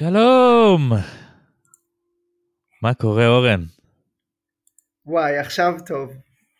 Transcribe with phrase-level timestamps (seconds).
[0.00, 0.92] שלום!
[2.82, 3.64] מה קורה אורן?
[5.06, 6.12] וואי, עכשיו טוב,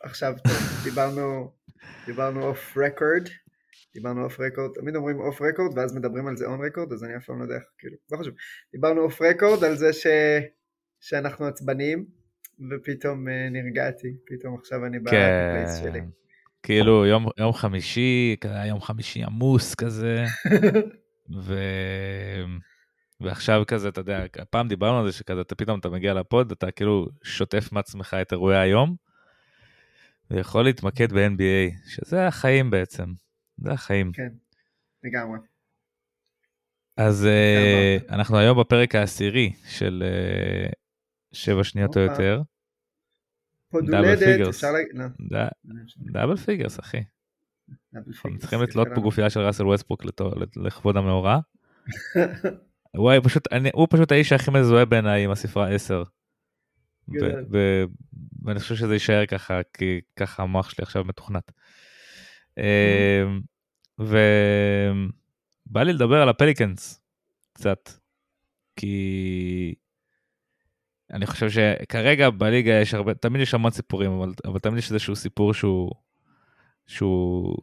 [0.02, 0.52] עכשיו טוב.
[0.84, 1.52] דיברנו,
[2.06, 3.28] דיברנו off record,
[3.94, 7.16] דיברנו off record, תמיד אומרים off record ואז מדברים על זה on record, אז אני
[7.16, 8.34] אף פעם לא יודע איך, כאילו, לא חשוב.
[8.72, 10.06] דיברנו off record על זה ש...
[11.00, 12.04] שאנחנו עצבניים,
[12.70, 16.00] ופתאום uh, נרגעתי, פתאום עכשיו אני כן, ב place שלי.
[16.62, 20.24] כאילו יום, יום חמישי, היה יום חמישי עמוס כזה,
[21.46, 21.54] ו...
[23.20, 26.70] ועכשיו כזה, אתה יודע, פעם דיברנו על זה שכזה, אתה פתאום אתה מגיע לפוד, אתה
[26.70, 28.96] כאילו שוטף מעצמך את אירועי היום,
[30.30, 33.04] ויכול להתמקד ב-NBA, שזה החיים בעצם,
[33.58, 34.12] זה החיים.
[34.12, 34.28] כן,
[35.04, 35.38] לגמרי.
[36.96, 40.72] אז uh, אנחנו היום בפרק העשירי של uh,
[41.32, 42.02] שבע שניות או.
[42.02, 42.42] יותר.
[43.74, 44.64] double figures.
[46.12, 47.02] double figures, אחי.
[47.94, 49.00] אנחנו צריכים לתלות פה.
[49.00, 51.38] גופייה של ראסל ווסטברוק לתו- לכבוד המאורע.
[52.94, 56.02] וואי, פשוט, אני, הוא פשוט האיש הכי מזוהה בעיניי עם הספרה 10.
[57.08, 57.44] ו- גדול.
[57.52, 57.84] ו-
[58.42, 61.52] ואני חושב שזה יישאר ככה, כי ככה המוח שלי עכשיו מתוכנת.
[62.58, 63.40] אמ,
[63.98, 67.00] ובא לי לדבר על הפליקנס
[67.52, 67.90] קצת,
[68.76, 69.74] כי
[71.10, 75.16] אני חושב שכרגע בליגה יש הרבה, תמיד יש המון סיפורים, אבל, אבל תמיד יש איזשהו
[75.16, 75.92] סיפור שהוא,
[76.86, 77.56] שהוא,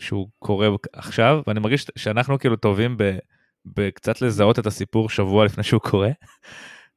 [0.00, 3.18] שהוא קורה עכשיו, ואני מרגיש שאנחנו כאילו טובים ב,
[3.66, 6.10] בקצת לזהות את הסיפור שבוע לפני שהוא קורה.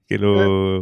[0.07, 0.37] כאילו,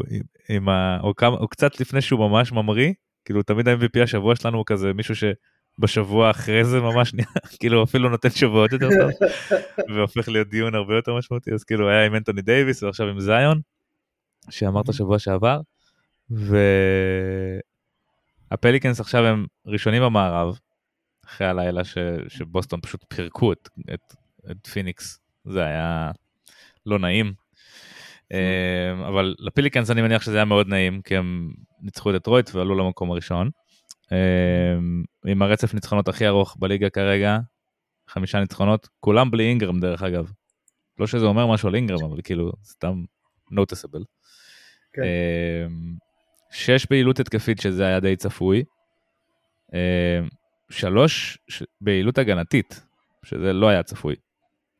[0.10, 1.00] עם, עם ה...
[1.04, 2.94] או, כמה, או קצת לפני שהוא ממש ממריא,
[3.26, 7.28] כאילו תמיד ה-MVP השבוע שלנו הוא כזה מישהו שבשבוע אחרי זה ממש נהיה,
[7.60, 9.12] כאילו אפילו נותן שבועות יותר טוב,
[9.96, 13.62] והופך להיות דיון הרבה יותר משמעותי, אז כאילו היה עם אנטוני דייוויס ועכשיו עם זיון,
[14.50, 15.60] שאמרת שבוע שעבר,
[18.52, 20.60] והפליקנס עכשיו הם ראשונים במערב,
[21.26, 21.98] אחרי הלילה ש...
[22.28, 24.16] שבוסטון פשוט פירקו את, את,
[24.52, 26.12] את פיניקס, זה היה
[26.86, 27.34] לא נעים.
[28.32, 31.52] אמ, אבל לפיליקנס אני מניח שזה היה מאוד נעים, כי הם
[31.82, 33.50] ניצחו את דטרויט ועלו למקום הראשון.
[34.12, 37.38] אמ, עם הרצף ניצחונות הכי ארוך בליגה כרגע,
[38.08, 40.32] חמישה ניצחונות, כולם בלי אינגרם דרך אגב.
[41.00, 43.04] לא שזה אומר משהו על אינגרם, אבל כאילו, סתם
[43.52, 44.04] נוטיסבל.
[44.94, 45.02] כן.
[45.02, 45.96] אמ,
[46.52, 48.64] שש ביעילות התקפית, שזה היה די צפוי.
[50.70, 51.38] שלוש
[51.82, 52.86] ביעילות הגנתית,
[53.24, 54.16] שזה לא היה צפוי.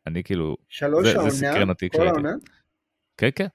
[0.08, 2.08] אני כאילו, שלוש זה- זה העונה, סקרן אותי כל.
[2.08, 2.30] העונה,
[3.18, 3.48] כן, כן.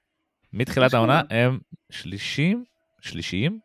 [0.53, 1.21] מתחילת העונה?
[1.29, 1.59] הם
[1.91, 2.63] שלישים,
[3.01, 3.59] שלישיים,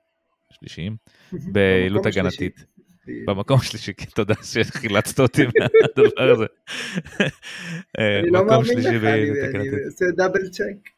[0.52, 0.96] שלישיים,
[1.52, 2.44] ביעילות במקום השלישי.
[2.44, 2.66] הגנתית.
[3.28, 6.46] במקום השלישי, כן, תודה שחילצת אותי מהדבר הזה.
[7.98, 9.72] אה, אני לא מקום מאמין שלישי לך, ביעילות אני הגנתית.
[9.86, 10.90] עושה דאבל צ'ק.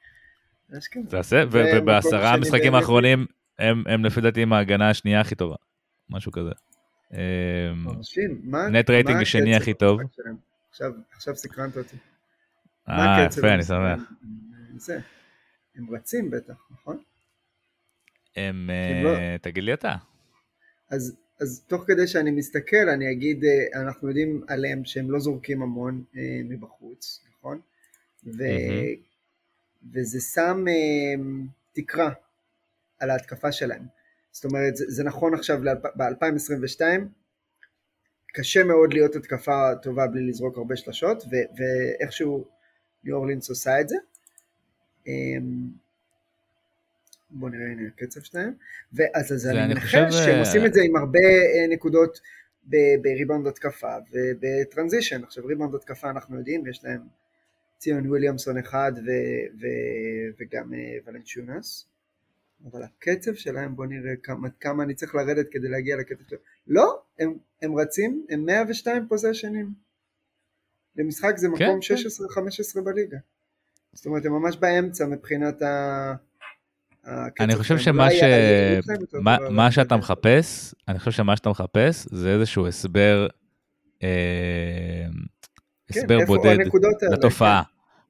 [1.08, 3.26] תעשה, ובעשרה המשחקים האחרונים
[3.58, 5.56] הם לפי דעתי עם ההגנה השנייה הכי טובה,
[6.10, 6.50] משהו כזה.
[8.70, 10.00] נט רייטינג מה השני הכי טוב.
[10.78, 11.96] עכשיו, עכשיו סקרנת אותי.
[12.88, 13.64] אה, יפה, אני?
[13.64, 14.12] שמח.
[14.76, 14.98] זה.
[15.76, 17.02] הם רצים בטח, נכון?
[18.36, 19.94] הם, הם לא- אה, תגיד לי אתה.
[20.90, 25.62] אז, אז תוך כדי שאני מסתכל, אני אגיד, אה, אנחנו יודעים עליהם שהם לא זורקים
[25.62, 27.60] המון אה, מבחוץ, נכון?
[28.24, 28.84] ו, מהמם.
[29.92, 31.14] וזה שם אה,
[31.72, 32.10] תקרה
[32.98, 33.86] על ההתקפה שלהם.
[34.30, 35.58] זאת אומרת, זה, זה נכון עכשיו
[35.96, 36.82] ב-2022,
[38.32, 42.44] קשה מאוד להיות התקפה טובה בלי לזרוק הרבה שלשות, ו, ואיכשהו
[43.04, 43.96] ניו אורלינס עושה את זה.
[45.06, 45.68] אמ,
[47.30, 48.52] בואו נראה הנה הקצב שלהם.
[48.92, 52.20] ואז אז אני מנחש חושב, שהם אה, עושים את זה עם הרבה אה, נקודות
[52.64, 55.24] ב- בריבאונד התקפה ובטרנזישן.
[55.24, 57.00] עכשיו ריבאונד התקפה אנחנו יודעים, יש להם
[57.78, 61.87] ציון וויליאמסון אחד ו- ו- וגם אה, ולנצ'ונס.
[62.64, 66.42] אבל הקצב שלהם בואו נראה כמה, כמה אני צריך לרדת כדי להגיע לקצב שלהם.
[66.66, 69.72] לא, הם, הם רצים, הם 102 פוזיישנים.
[70.96, 71.94] למשחק זה כן, מקום כן.
[72.80, 73.18] 16-15 בליגה.
[73.92, 76.14] זאת אומרת הם ממש באמצע מבחינת ה...
[77.40, 77.78] אני חושב.
[77.78, 78.22] שמה ש...
[79.12, 83.26] מה, מה שאתה מחפש, אני חושב שמה שאתה מחפש זה איזשהו הסבר,
[84.02, 84.08] אה,
[85.92, 86.56] כן, הסבר בודד
[87.12, 87.62] לתופעה.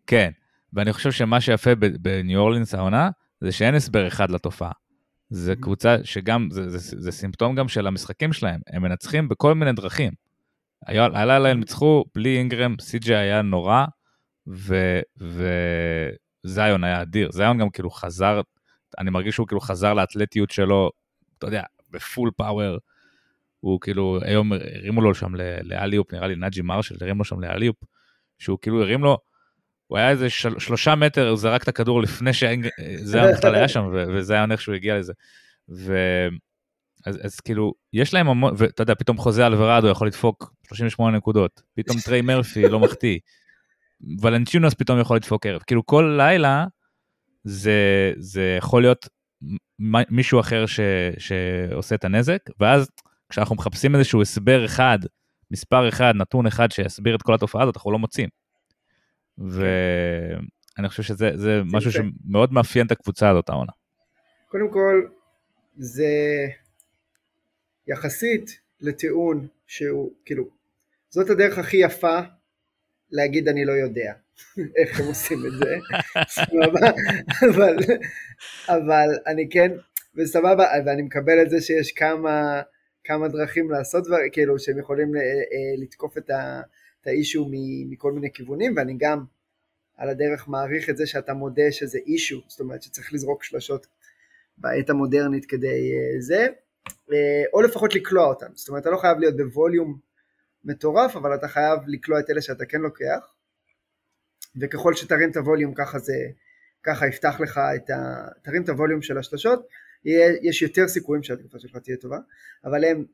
[0.06, 0.31] כן,
[0.73, 4.73] ואני חושב שמה שיפה בניו אורלינס העונה, זה שאין הסבר אחד לתופעה.
[5.31, 5.56] זה Mhm.
[5.62, 10.12] קבוצה שגם, זה, זה, זה סימפטום גם של המשחקים שלהם, הם מנצחים בכל מיני דרכים.
[10.87, 13.85] הלילה הם ניצחו בלי אינגרם, סי.ג'י היה נורא,
[14.49, 15.00] ו-
[16.44, 17.31] וזיון היה אדיר.
[17.32, 18.40] זיון גם כאילו חזר,
[18.99, 20.90] אני מרגיש שהוא כאילו חזר לאתלטיות שלו,
[21.38, 22.79] אתה יודע, ב full power.
[23.61, 27.40] הוא כאילו, היום הרימו לו שם ל alley-oop, נראה לי נאג'י מרשל הרים לו שם
[27.41, 27.77] ל alley-oop,
[28.38, 29.19] שהוא כאילו הרים לו,
[29.88, 33.85] הוא היה איזה של, שלושה מטר, הוא זרק את הכדור לפני שזיון בכלל היה שם,
[33.93, 35.12] ו- וזה היה איך שהוא הגיע לזה.
[35.69, 35.96] ו...
[37.06, 41.62] אז, אז כאילו, יש להם המון, ואתה יודע, פתאום חוזה אלווראדו יכול לדפוק 38 נקודות,
[41.75, 43.19] פתאום טריי מרפי לא מחטיא.
[44.23, 45.62] ולנצ'ונאס פתאום יכול לדפוק ערב.
[45.67, 46.67] כאילו כל לילה
[47.44, 49.08] זה, זה יכול להיות
[50.11, 50.81] מישהו אחר ש,
[51.19, 52.90] שעושה את הנזק, ואז
[53.29, 54.99] כשאנחנו מחפשים איזשהו הסבר אחד,
[55.50, 58.29] מספר אחד, נתון אחד שיסביר את כל התופעה הזאת, אנחנו לא מוצאים.
[59.38, 63.73] ואני חושב שזה זה משהו שמאוד מאפיין את הקבוצה הזאת העונה.
[64.49, 65.06] קודם כל,
[65.76, 66.06] זה
[67.87, 70.49] יחסית לטיעון שהוא, כאילו,
[71.11, 72.20] זאת הדרך הכי יפה
[73.11, 74.12] להגיד אני לא יודע
[74.79, 75.76] איך הם עושים את זה,
[77.50, 77.76] אבל,
[78.69, 79.73] אבל אני כן,
[80.17, 82.62] וסבבה, ואני מקבל את זה שיש כמה,
[83.05, 86.61] כמה דרכים לעשות דברים, כאילו שהם יכולים אה, אה, לתקוף את, ה,
[87.00, 87.49] את האישו
[87.91, 89.25] מכל מיני כיוונים, ואני גם
[89.97, 93.87] על הדרך מעריך את זה שאתה מודה שזה אישו, זאת אומרת שצריך לזרוק שלשות
[94.59, 96.47] בעת המודרנית כדי אה, זה,
[97.53, 99.99] או לפחות לקלוע אותם, זאת אומרת אתה לא חייב להיות בווליום
[100.65, 103.35] מטורף, אבל אתה חייב לקלוע את אלה שאתה כן לוקח,
[104.61, 106.15] וככל שתרים את הווליום ככה זה,
[106.83, 108.29] ככה יפתח לך את ה...
[108.43, 109.67] תרים את הווליום של השלשות,
[110.05, 112.19] יש יותר סיכויים שהתקופה שלך תהיה טובה,
[112.65, 113.05] אבל הם, הם,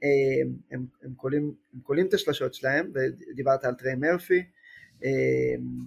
[0.70, 4.42] הם, הם, קולים, הם קולים את השלשות שלהם, ודיברת על טריי מרפי,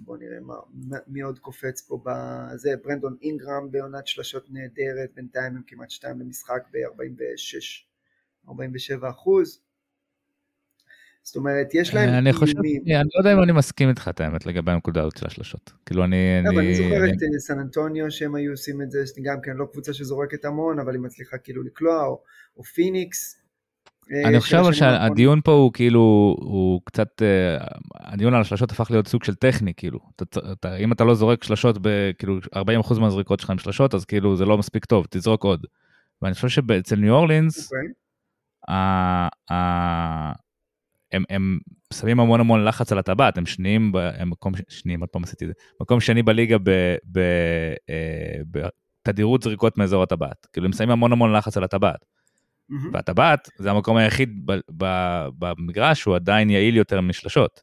[0.04, 0.54] בוא נראה מה,
[1.06, 6.62] מי עוד קופץ פה בזה, ברנדון אינגרם בעונת שלשות נהדרת, בינתיים הם כמעט שתיים למשחק
[6.72, 7.84] ב-46,
[8.48, 9.60] 47 אחוז,
[11.28, 14.46] זאת אומרת, יש להם אני חושב, אני לא יודע אם אני מסכים איתך את האמת
[14.46, 15.72] לגבי הנקודה הזאת של השלשות.
[15.86, 16.16] כאילו אני...
[16.44, 19.66] לא, אני זוכר את אה, סן אנטוניו שהם היו עושים את זה, גם כן לא
[19.72, 22.04] קבוצה שזורקת המון, אבל היא מצליחה כאילו לקלוע,
[22.56, 23.42] או פיניקס.
[24.12, 29.08] אה, אני חושב שהדיון פה הוא כאילו, הוא קצת, אה, הדיון על השלשות הפך להיות
[29.08, 29.98] סוג של טכני, כאילו.
[30.78, 31.78] אם אתה לא זורק שלשות,
[32.18, 35.66] כאילו 40% מהזריקות שלך עם שלשות, אז כאילו זה לא מספיק טוב, תזרוק עוד.
[36.22, 37.88] ואני חושב שאצל ניו אורלינס, אוקיי.
[41.12, 41.58] הם, הם
[41.94, 45.48] שמים המון המון לחץ על הטבעת, הם שניים, הם מקום, שניים, עוד פעם עשיתי את
[45.48, 46.56] זה, מקום שני בליגה
[47.88, 48.60] אה,
[49.04, 50.46] בתדירות זריקות מאזור הטבעת.
[50.52, 52.04] כאילו הם שמים המון המון לחץ על הטבעת.
[52.04, 52.74] Mm-hmm.
[52.92, 54.84] והטבעת זה המקום היחיד ב, ב,
[55.38, 57.60] במגרש שהוא עדיין יעיל יותר משלשות.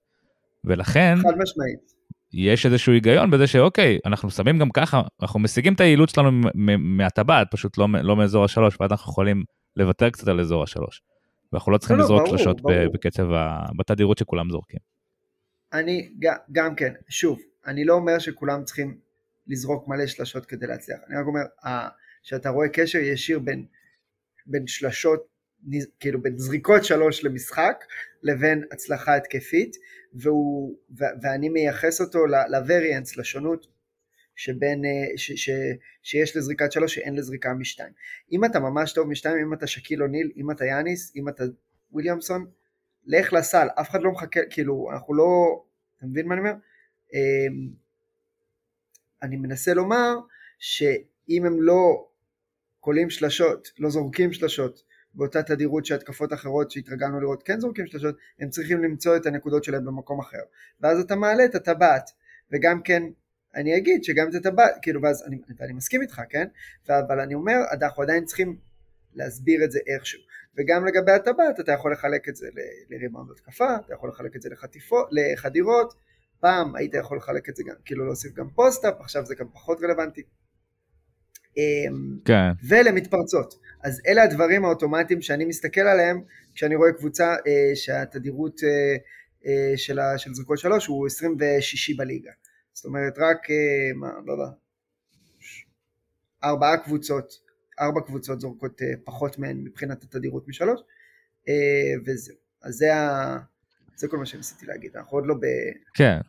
[0.64, 1.96] ולכן, חד משמעית.
[2.34, 6.42] יש איזשהו היגיון בזה שאוקיי, אנחנו שמים גם ככה, אנחנו משיגים את היעילות שלנו
[6.80, 9.44] מהטבעת, פשוט לא, לא מאזור השלוש, ואז אנחנו יכולים
[9.76, 11.02] לוותר קצת על אזור השלוש.
[11.56, 12.62] ואנחנו לא צריכים לא, לזרוק שלושות
[12.94, 13.66] בקצב, ה...
[13.78, 14.80] בתדירות שכולם זורקים.
[15.74, 16.10] אני
[16.52, 18.98] גם כן, שוב, אני לא אומר שכולם צריכים
[19.48, 21.42] לזרוק מלא שלשות כדי להצליח, אני רק אומר
[22.24, 23.66] שאתה רואה קשר ישיר בין,
[24.46, 25.28] בין שלשות,
[26.00, 27.86] כאילו בין זריקות שלוש למשחק
[28.24, 29.76] לבין הצלחה התקפית,
[30.14, 32.20] והוא, ו, ואני מייחס אותו
[32.52, 33.68] לווריאנס, לשונות
[34.36, 35.50] שבין, אה, ש, ש,
[36.04, 37.94] שיש לזריקת שלוש שאין לזריקה משתיים.
[38.32, 41.44] אם אתה ממש טוב משתיים, אם אתה שקיל אוניל, אם אתה יאניס, אם אתה
[41.92, 42.46] וויליאמסון,
[43.06, 45.64] לך לסל, אף אחד לא מחכה, כאילו, אנחנו לא,
[45.98, 46.54] אתה מבין מה אני אומר?
[47.14, 47.70] אמ,
[49.22, 50.16] אני מנסה לומר
[50.60, 52.08] שאם הם לא
[52.80, 54.84] קולים שלשות, לא זורקים שלשות,
[55.14, 59.86] באותה תדירות שהתקפות אחרות שהתרגלנו לראות כן זורקים שלשות, הם צריכים למצוא את הנקודות שלהם
[59.86, 60.42] במקום אחר.
[60.82, 62.10] ואז אתה מעלה את הטבעת,
[62.52, 63.04] וגם כן
[63.56, 66.48] אני אגיד שגם את הטבעת, כאילו, ואז אני, ואני מסכים איתך, כן?
[66.90, 68.58] אבל אני אומר, אנחנו עדיין צריכים
[69.14, 70.20] להסביר את זה איכשהו.
[70.58, 72.48] וגם לגבי הטבעת, אתה יכול לחלק את זה
[72.90, 75.94] לריבאונד התקפה, אתה יכול לחלק את זה לחטיפות, לחדירות,
[76.40, 79.80] פעם היית יכול לחלק את זה גם, כאילו להוסיף גם פוסט-אפ, עכשיו זה גם פחות
[79.84, 80.24] רלוונטי.
[81.58, 82.52] אמ, כן.
[82.70, 83.54] ולמתפרצות.
[83.84, 86.22] אז אלה הדברים האוטומטיים שאני מסתכל עליהם
[86.54, 88.96] כשאני רואה קבוצה אה, שהתדירות אה,
[89.46, 92.32] אה, של, של זריקות שלוש הוא 26 בליגה.
[92.76, 94.52] זאת אומרת רק, אה, מה, לא יודע,
[96.44, 97.34] ארבעה קבוצות,
[97.80, 100.82] ארבע קבוצות זורקות אה, פחות מהן מבחינת התדירות משלוש,
[101.50, 102.36] אה, וזהו.
[102.64, 103.38] אז זה, ה...
[103.96, 105.46] זה כל מה שניסיתי להגיד, אנחנו עוד לא ב...
[105.94, 106.20] כן,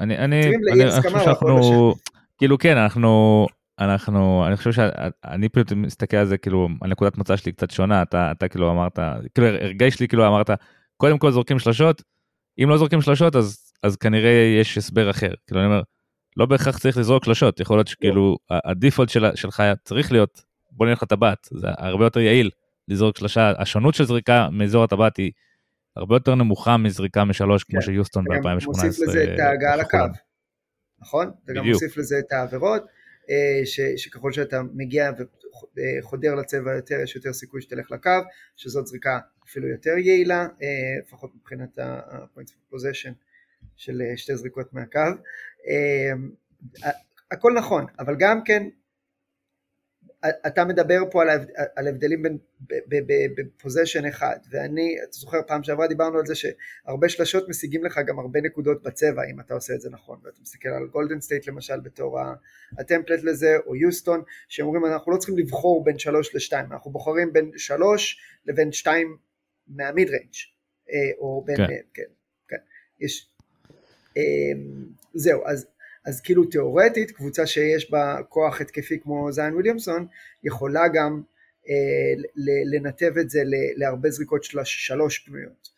[0.00, 1.94] אני, אני, אני, אני חושב שאנחנו,
[2.38, 3.46] כאילו כן, אנחנו,
[3.78, 8.32] אנחנו, אני חושב שאני פשוט מסתכל על זה כאילו, הנקודת מוצא שלי קצת שונה, אתה,
[8.32, 8.98] אתה כאילו אמרת,
[9.34, 10.50] כאילו הרגש לי כאילו אמרת,
[10.96, 12.02] קודם כל זורקים שלושות,
[12.62, 15.32] אם לא זורקים שלושות אז אז כנראה יש הסבר אחר.
[15.46, 15.82] כאילו אני אומר,
[16.36, 21.02] לא בהכרח צריך לזרוק שלשות, יכול להיות שכאילו הדיפולט של, שלך צריך להיות, בוא נלך
[21.02, 22.50] לטבעת, זה הרבה יותר יעיל
[22.88, 25.32] לזרוק שלושה, השונות של זריקה מאזור הטבעת היא
[25.96, 27.86] הרבה יותר נמוכה מזריקה משלוש, כמו כן.
[27.86, 28.38] שיוסטון ב-2018.
[28.38, 29.98] אתה גם מוסיף לזה את ההגעה לקו,
[31.00, 31.30] נכון?
[31.44, 32.82] אתה גם מוסיף לזה את העבירות,
[33.30, 35.10] אה, שככל שאתה מגיע
[36.00, 38.10] וחודר לצבע יותר, יש יותר סיכוי שתלך לקו,
[38.56, 40.68] שזאת זריקה אפילו יותר יעילה, אה,
[41.02, 43.12] לפחות מבחינת ה-points of possession.
[43.76, 45.00] של אה, שתי זריקות מהקו.
[45.68, 46.30] אמ,
[47.30, 48.68] הכל נכון, אבל גם כן,
[50.46, 51.28] אתה מדבר פה על,
[51.76, 52.38] על הבדלים בין
[53.36, 58.00] ב possession אחד, ואני, אתה זוכר פעם שעברה דיברנו על זה שהרבה שלשות משיגים לך
[58.06, 61.46] גם הרבה נקודות בצבע אם אתה עושה את זה נכון, ואתה מסתכל על גולדן סטייט
[61.46, 62.18] למשל בתור
[62.78, 67.50] הטמפלט לזה, או יוסטון, שאומרים אנחנו לא צריכים לבחור בין שלוש לשתיים, אנחנו בוחרים בין
[67.56, 69.16] שלוש לבין שתיים
[69.68, 70.34] מהמיד ריינג',
[70.90, 72.02] אה, או בין, כן, כן,
[72.48, 72.56] כן,
[73.00, 73.33] יש, אה,
[75.14, 75.66] זהו, אז
[76.04, 80.06] אז כאילו תיאורטית קבוצה שיש בה כוח התקפי כמו זיין וויליאמסון
[80.44, 81.22] יכולה גם
[81.68, 82.22] אה,
[82.72, 83.42] לנתב את זה
[83.76, 85.68] להרבה זריקות של שלוש פנויות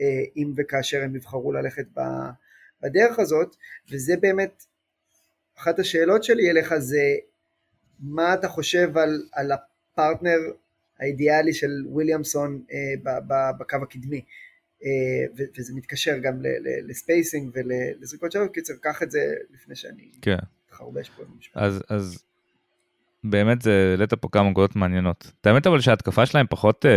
[0.00, 1.86] אה, אם וכאשר הם יבחרו ללכת
[2.82, 3.56] בדרך הזאת
[3.90, 4.64] וזה באמת
[5.58, 7.14] אחת השאלות שלי אליך זה
[8.00, 10.38] מה אתה חושב על, על הפרטנר
[11.00, 13.12] האידיאלי של וויליאמסון אה,
[13.58, 14.24] בקו הקדמי
[15.58, 16.42] וזה מתקשר גם
[16.88, 20.36] לספייסינג ולזריקות שלו, קיצר, קח את זה לפני שאני כן.
[20.72, 21.56] חרבש פה במשפט.
[21.56, 22.24] אז, אז
[23.24, 25.32] באמת זה העלית פה כמה נקודות מעניינות.
[25.40, 26.86] את האמת אבל שההתקפה שלהם פחות...
[26.86, 26.90] אה,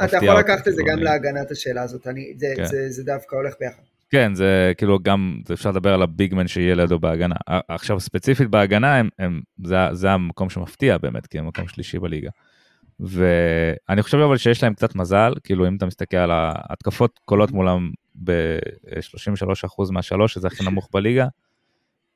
[0.00, 2.64] אה, אתה יכול לקחת את זה גם להגנת השאלה הזאת, אני, זה, כן.
[2.64, 3.82] זה, זה דווקא הולך ביחד.
[4.10, 7.34] כן, זה כאילו גם, זה אפשר לדבר על הביגמן שיהיה לידו בהגנה.
[7.68, 12.30] עכשיו ספציפית בהגנה, הם, הם, זה, זה המקום שמפתיע באמת, כי הם מקום שלישי בליגה.
[13.00, 17.90] ואני חושב אבל שיש להם קצת מזל, כאילו אם אתה מסתכל על ההתקפות קולות מולם
[18.14, 21.26] ב-33% מהשלוש, שזה הכי נמוך בליגה.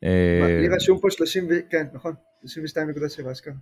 [0.04, 2.14] אה, לי רשום פה 30, כן, נכון,
[2.44, 3.54] 32.7 אשכרה.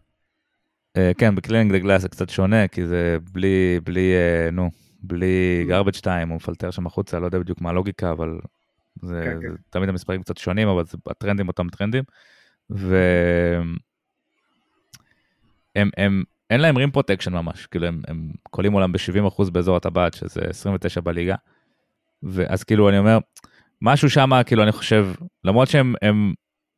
[0.97, 4.71] אה, כן, ב Cleaning the Glass זה קצת שונה, כי זה בלי, בלי, אה, נו,
[5.01, 8.39] בלי garbage time, הוא מפלטר שם החוצה, לא יודע בדיוק מה הלוגיקה, אבל
[9.03, 9.55] זה, כן, זה כן.
[9.71, 12.05] תמיד המספרים קצת שונים, אבל זה, הטרנדים אותם טרנדים.
[12.71, 13.77] והם
[15.77, 16.23] הם, הם,
[16.55, 21.01] אין להם rim protection ממש, כאילו הם, הם קולעים מולם ב-70% באזור הטבעת, שזה 29
[21.01, 21.35] בליגה.
[22.23, 23.19] ואז כאילו אני אומר,
[23.83, 25.09] משהו שם, כאילו אני חושב,
[25.45, 26.35] למרות שהם הם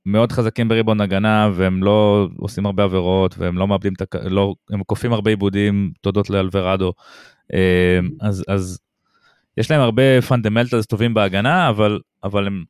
[0.07, 4.29] מאוד חזקים בריבאונד הגנה, והם לא עושים הרבה עבירות, והם לא מאבדים את ה...
[4.29, 6.93] לא, הם כופים הרבה איבודים, תודות לאלווראדו.
[7.55, 8.79] אה, אז, אז
[9.57, 12.65] יש להם הרבה fundamentals טובים בהגנה, אבל, אבל הם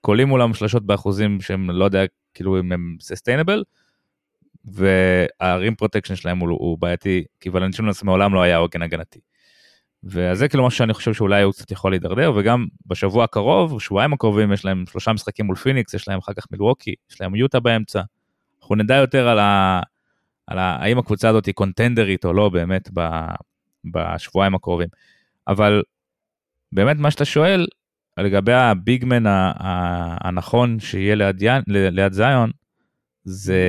[0.00, 2.04] קולעים מולם שלשות באחוזים שהם לא יודע,
[2.34, 3.62] כאילו אם הם sustainable.
[4.64, 9.20] וה rim protection שלהם הוא, הוא בעייתי, כי ולנצ'ונאס מעולם לא היה עוגן הגנתי.
[10.04, 14.52] וזה כאילו משהו שאני חושב שאולי הוא קצת יכול להידרדר, וגם בשבוע הקרוב, שבועיים הקרובים,
[14.52, 18.02] יש להם שלושה משחקים מול פיניקס, יש להם אחר כך מילווקי, יש להם יוטה באמצע.
[18.60, 19.80] אנחנו נדע יותר על, ה,
[20.46, 23.08] על ה, האם הקבוצה הזאת היא קונטנדרית או לא באמת ב,
[23.84, 24.88] בשבועיים הקרובים.
[25.48, 25.82] אבל
[26.72, 27.66] באמת מה שאתה שואל,
[28.18, 29.22] לגבי הביגמן
[30.24, 32.50] הנכון שיהיה ליד, ליד זיון,
[33.24, 33.62] זה...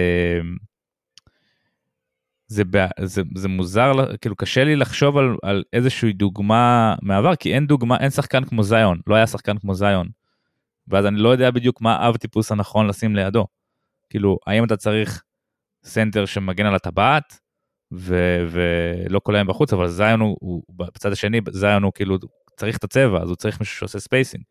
[2.51, 2.63] זה,
[2.99, 3.91] זה, זה מוזר,
[4.21, 8.63] כאילו קשה לי לחשוב על, על איזושהי דוגמה מעבר, כי אין דוגמה, אין שחקן כמו
[8.63, 10.09] זיון, לא היה שחקן כמו זיון.
[10.87, 13.47] ואז אני לא יודע בדיוק מה האב טיפוס הנכון לשים לידו.
[14.09, 15.23] כאילו, האם אתה צריך
[15.83, 17.39] סנטר שמגן על הטבעת,
[17.93, 22.17] ו- ולא כל היום בחוץ, אבל זיון הוא, הוא, בצד השני, זיון הוא כאילו,
[22.57, 24.43] צריך את הצבע, אז הוא צריך מישהו שעושה spacing.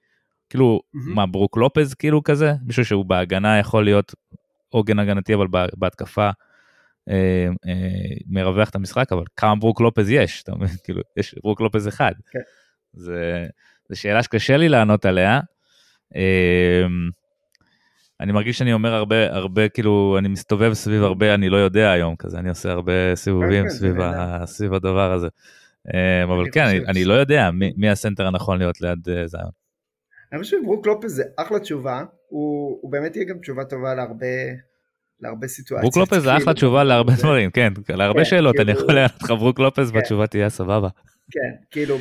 [0.50, 1.14] כאילו, mm-hmm.
[1.14, 2.52] מה, ברוק לופז כאילו כזה?
[2.62, 4.14] מישהו שהוא בהגנה יכול להיות
[4.69, 6.30] עוגן הגנתי, אבל בהתקפה
[8.26, 10.69] מרווח את המשחק, אבל כמה ברוק לופז יש, אתה מבין?
[10.85, 12.12] כאילו, יש ברוק לופז אחד.
[12.31, 12.38] כן.
[12.93, 13.47] זה,
[13.88, 15.40] זה שאלה שקשה לי לענות עליה.
[16.17, 16.87] אה,
[18.21, 22.17] אני מרגיש שאני אומר הרבה, הרבה, כאילו, אני מסתובב סביב הרבה, אני לא יודע היום,
[22.17, 25.29] כזה, אני עושה הרבה סיבובים כן, כן, סביב, ה, סביב הדבר הזה.
[26.25, 29.50] אבל כן, אני, אני לא יודע מי, מי הסנטר הנכון להיות ליד זיון.
[30.33, 34.26] אני חושב שברוק לופז זה אחלה תשובה, הוא, הוא באמת יהיה גם תשובה טובה להרבה,
[35.21, 35.95] להרבה סיטואציות.
[35.95, 38.95] ברוק לופז זה אחלה כאילו, תשובה להרבה דברים, כן, להרבה כן, שאלות, אני כאילו- יכול
[38.95, 39.61] לענות לך ברוק
[39.93, 40.31] והתשובה כן.
[40.31, 40.89] תהיה סבבה.
[41.31, 41.97] כן, כאילו,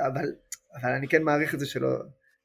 [0.00, 1.88] אבל אני כן מעריך את זה שלא...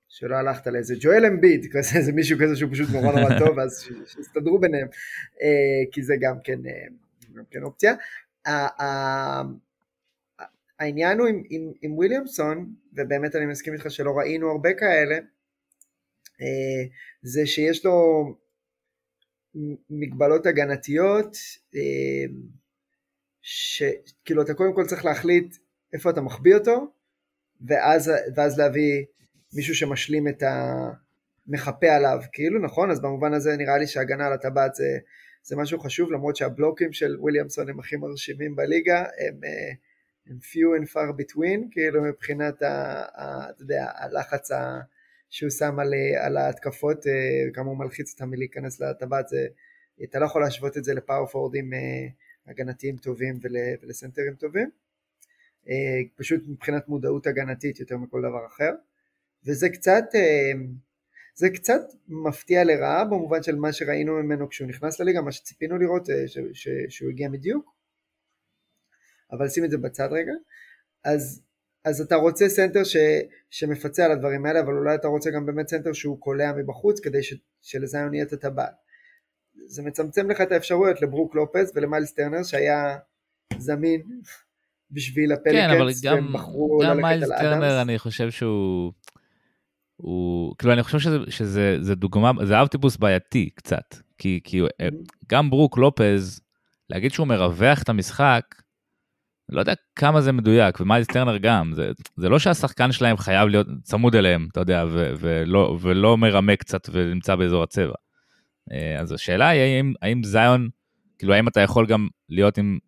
[0.10, 3.88] שלא הלכת לאיזה ג'ואל אמביד, כזה איזה מישהו כזה שהוא פשוט נורא נורא טוב, אז
[4.06, 4.88] שיסתדרו ביניהם,
[5.42, 6.88] אה, כי זה גם כן, אה,
[7.36, 7.94] גם כן אופציה.
[10.80, 15.16] העניין הוא עם, עם, עם וויליאמסון, ובאמת אני מסכים איתך שלא ראינו הרבה כאלה,
[16.42, 16.86] אה,
[17.22, 18.26] זה שיש לו
[19.90, 21.38] מגבלות הגנתיות,
[21.76, 22.26] אה,
[23.42, 25.56] שכאילו אתה קודם כל צריך להחליט
[25.94, 26.92] איפה אתה מחביא אותו,
[27.68, 29.06] ואז, ואז להביא
[29.54, 32.92] מישהו שמשלים את המחפה עליו, כאילו, נכון?
[32.92, 34.98] אז במובן הזה נראה לי שהגנה על הטבעת זה,
[35.44, 39.72] זה משהו חשוב, למרות שהבלוקים של וויליאמסון הם הכי מרשימים בליגה, הם, אה,
[40.28, 44.80] הם few and far between, כאילו מבחינת, ה, ה, אתה יודע, הלחץ ה...
[45.30, 49.26] שהוא שם על, אה, על ההתקפות, אה, כמה הוא מלחיץ אותם מלהיכנס לטבעת,
[50.04, 52.08] אתה לא יכול להשוות את זה ל power forwardים אה,
[52.48, 54.70] הגנתיים טובים ול, ולסנטרים טובים,
[56.16, 58.72] פשוט מבחינת מודעות הגנתית יותר מכל דבר אחר,
[59.46, 60.04] וזה קצת,
[61.36, 66.06] זה קצת מפתיע לרעה במובן של מה שראינו ממנו כשהוא נכנס לליגה, מה שציפינו לראות
[66.28, 67.76] ש, ש, שהוא הגיע מדיוק,
[69.32, 70.34] אבל שים את זה בצד רגע.
[71.04, 71.42] אז,
[71.86, 72.98] אז אתה רוצה סנטר ש,
[73.50, 77.24] שמפצה על הדברים האלה, אבל אולי אתה רוצה גם באמת סנטר שהוא קולע מבחוץ כדי
[77.24, 78.74] ש, שלזיון יהיה את הטבעת.
[79.66, 82.98] זה מצמצם לך את האפשרויות לברוק לופז ולמיילס טרנר שהיה
[83.58, 84.02] זמין
[84.92, 86.34] בשביל הפליקנס, כן, אבל גם,
[86.84, 88.92] גם מיילס טרנר אני חושב שהוא,
[89.96, 94.96] הוא, כאילו אני חושב שזה, שזה זה דוגמה, זה אבטיפוס בעייתי קצת, כי, כי mm-hmm.
[95.30, 96.40] גם ברוק לופז,
[96.90, 98.44] להגיד שהוא מרווח את המשחק,
[99.50, 103.68] לא יודע כמה זה מדויק, ומיילס טרנר גם, זה, זה לא שהשחקן שלהם חייב להיות
[103.84, 107.94] צמוד אליהם, אתה יודע, ו, ולא, ולא מרמה קצת ונמצא באזור הצבע.
[108.72, 110.70] אה, אז השאלה היא האם, האם זיון,
[111.18, 112.80] כאילו האם אתה יכול גם להיות עם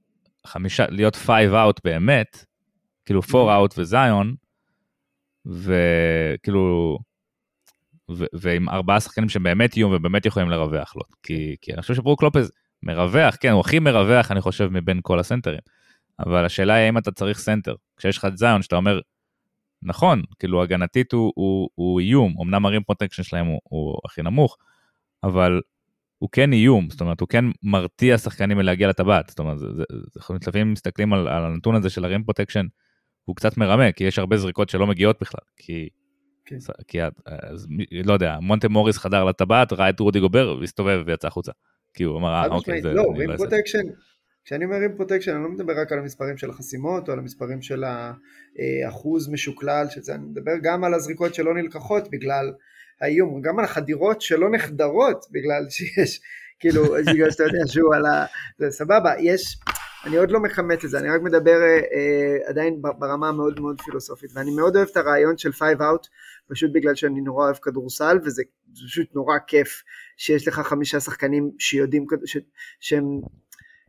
[0.47, 2.45] חמישה, להיות five out באמת,
[3.05, 4.35] כאילו four out וזיון,
[5.45, 6.97] וכאילו,
[8.11, 11.93] ו, ועם ארבעה שחקנים שהם באמת איום ובאמת יכולים לרווח לו, כי, כי אני חושב
[11.93, 12.51] שברוק לופז
[12.83, 15.59] מרווח, כן, הוא הכי מרווח אני חושב מבין כל הסנטרים,
[16.25, 18.99] אבל השאלה היא האם אתה צריך סנטר, כשיש לך את זיון שאתה אומר,
[19.83, 24.21] נכון, כאילו הגנתית הוא, הוא, הוא איום, אמנם ה rim protection שלהם הוא, הוא הכי
[24.21, 24.57] נמוך,
[25.23, 25.61] אבל
[26.17, 29.57] הוא כן איום, זאת אומרת, הוא כן מרתיע שחקנים מלהגיע לטבעת, זאת אומרת,
[30.17, 32.65] אנחנו לפעמים מסתכלים על, על הנתון הזה של ה rim protection,
[33.25, 35.89] הוא קצת מרמה, כי יש הרבה זריקות שלא מגיעות בכלל, כי,
[36.45, 36.57] כן.
[36.87, 37.67] כי אז,
[38.03, 41.51] לא יודע, מונטה מוריס חדר לטבעת, ראה את רודי גובר, והסתובב ויצא החוצה,
[41.93, 42.93] כי הוא אמר, אה, אוקיי, זה...
[42.93, 43.83] לא, rim protection,
[44.45, 47.61] כשאני אומר rim protection, אני לא מדבר רק על המספרים של החסימות, או על המספרים
[47.61, 52.53] של האחוז משוקלל של זה, אני מדבר גם על הזריקות שלא נלקחות בגלל
[53.01, 56.21] האיום, גם על החדירות שלא נחדרות בגלל שיש,
[56.59, 56.83] כאילו,
[57.13, 58.25] בגלל שאתה יודע שהוא על ה...
[58.57, 59.59] זה סבבה, יש,
[60.05, 63.81] אני עוד לא מכמת את זה, אני רק מדבר אה, אה עדיין ברמה המאוד מאוד
[63.81, 66.07] פילוסופית, ואני מאוד אוהב את הרעיון של five out,
[66.49, 68.43] פשוט בגלל שאני נורא אוהב כדורסל, וזה
[68.73, 69.83] פשוט נורא כיף
[70.17, 72.37] שיש לך חמישה שחקנים שיודעים, ש,
[72.79, 73.05] שהם,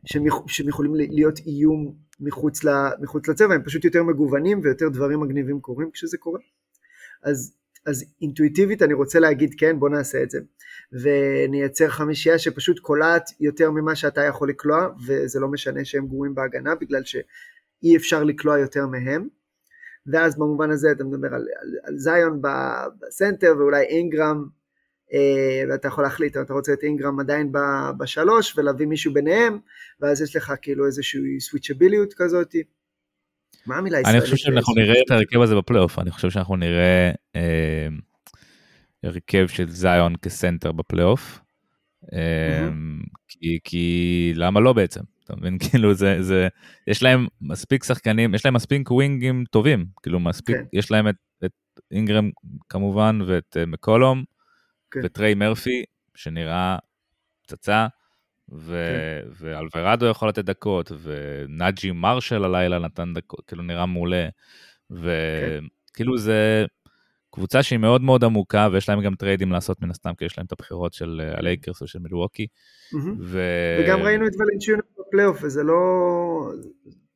[0.05, 2.69] שהם, שהם יכולים להיות איום מחוץ, ל,
[3.01, 6.39] מחוץ לצבע, הם פשוט יותר מגוונים ויותר דברים מגניבים קורים כשזה קורה.
[7.23, 10.39] אז אז אינטואיטיבית אני רוצה להגיד כן בוא נעשה את זה
[10.91, 16.75] ונייצר חמישייה שפשוט קולעת יותר ממה שאתה יכול לקלוע וזה לא משנה שהם גרועים בהגנה
[16.75, 19.27] בגלל שאי אפשר לקלוע יותר מהם
[20.07, 24.45] ואז במובן הזה אתה מדבר על, על, על זיון בסנטר ואולי אינגרם
[25.69, 27.51] ואתה יכול להחליט אתה רוצה את אינגרם עדיין
[27.97, 29.59] בשלוש ולהביא מישהו ביניהם
[29.99, 32.63] ואז יש לך כאילו איזושהי סוויצ'ביליות כזאתי
[33.65, 34.21] מה המילה הישראלית?
[34.21, 37.87] אני חושב שאנחנו נראה את ההרכב הזה בפלייאוף, אני חושב שאנחנו נראה אה,
[39.03, 41.39] הרכב של זיון כסנטר בפלייאוף.
[42.13, 42.69] אה,
[43.27, 45.01] כי, כי למה לא בעצם?
[45.23, 45.57] אתה מבין?
[45.69, 46.47] כאילו זה, זה,
[46.87, 50.63] יש להם מספיק שחקנים, יש להם מספיק ווינגים טובים, כאילו מספיק, כן.
[50.73, 51.51] יש להם את, את
[51.91, 52.29] אינגרם
[52.69, 54.23] כמובן ואת מקולום
[54.93, 54.99] כן.
[55.03, 55.83] וטריי מרפי
[56.15, 56.77] שנראה
[57.43, 57.87] פצצה.
[58.51, 59.45] ו- כן.
[59.45, 64.27] ואלברדו יכול לתת דקות, ונאג'י מרשל הלילה נתן דקות, כאילו נראה מעולה,
[64.91, 66.17] וכאילו כן.
[66.17, 66.65] זה
[67.31, 70.45] קבוצה שהיא מאוד מאוד עמוקה, ויש להם גם טריידים לעשות מן הסתם, כי יש להם
[70.45, 72.47] את הבחירות של אה, הלייקרס או של מילווקי.
[73.19, 73.41] ו...
[73.83, 75.75] וגם ראינו את ולנצ'ונס בפלייאוף, וזה לא,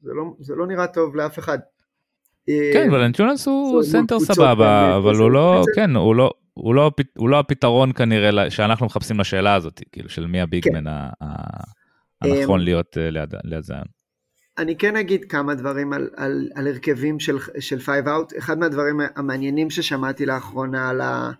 [0.01, 1.59] זה לא, זה לא נראה טוב לאף אחד.
[2.73, 7.29] כן, אה, ולנצ'ונס הוא סנטר סבבה, אבל הוא לא, כן, הוא לא, הוא לא, הוא
[7.29, 11.25] לא הפתרון כנראה שאנחנו מחפשים לשאלה הזאת, כאילו של מי ה big man כן.
[12.21, 13.83] הנכון אמ, להיות אה, ליד, ליד זיון.
[14.57, 18.33] אני כן אגיד כמה דברים על, על, על הרכבים של, של five out.
[18.37, 21.31] אחד מהדברים המעניינים ששמעתי לאחרונה על ה,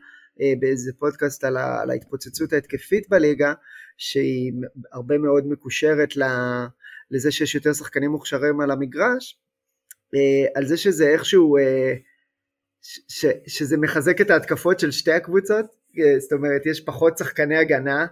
[0.42, 3.54] אה, באיזה פודקאסט על, ה, על ההתפוצצות ההתקפית בליגה,
[3.98, 4.54] שהיא
[4.92, 6.14] הרבה מאוד מקושרת
[7.12, 9.40] לזה שיש יותר שחקנים מוכשרים על המגרש,
[10.16, 11.58] אה, על זה שזה איכשהו
[13.08, 15.66] ש, שזה מחזק את ההתקפות של שתי הקבוצות,
[16.00, 18.06] אה, זאת אומרת יש פחות שחקני הגנה.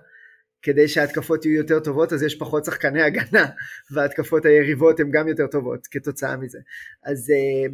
[0.61, 3.45] כדי שההתקפות יהיו יותר טובות אז יש פחות שחקני הגנה
[3.91, 6.59] וההתקפות היריבות הן גם יותר טובות כתוצאה מזה.
[7.03, 7.73] אז, אה,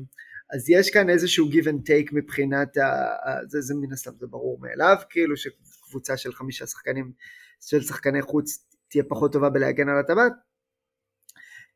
[0.56, 3.16] אז יש כאן איזשהו give and take מבחינת, ה,
[3.48, 7.12] זה, זה מן הסתם זה ברור מאליו, כאילו שקבוצה של חמישה שחקנים,
[7.62, 10.34] של שחקני חוץ תהיה פחות טובה בלהגן על הטבעת,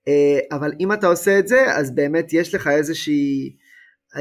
[0.07, 3.55] אה, אבל אם אתה עושה את זה אז באמת יש לך איזושהי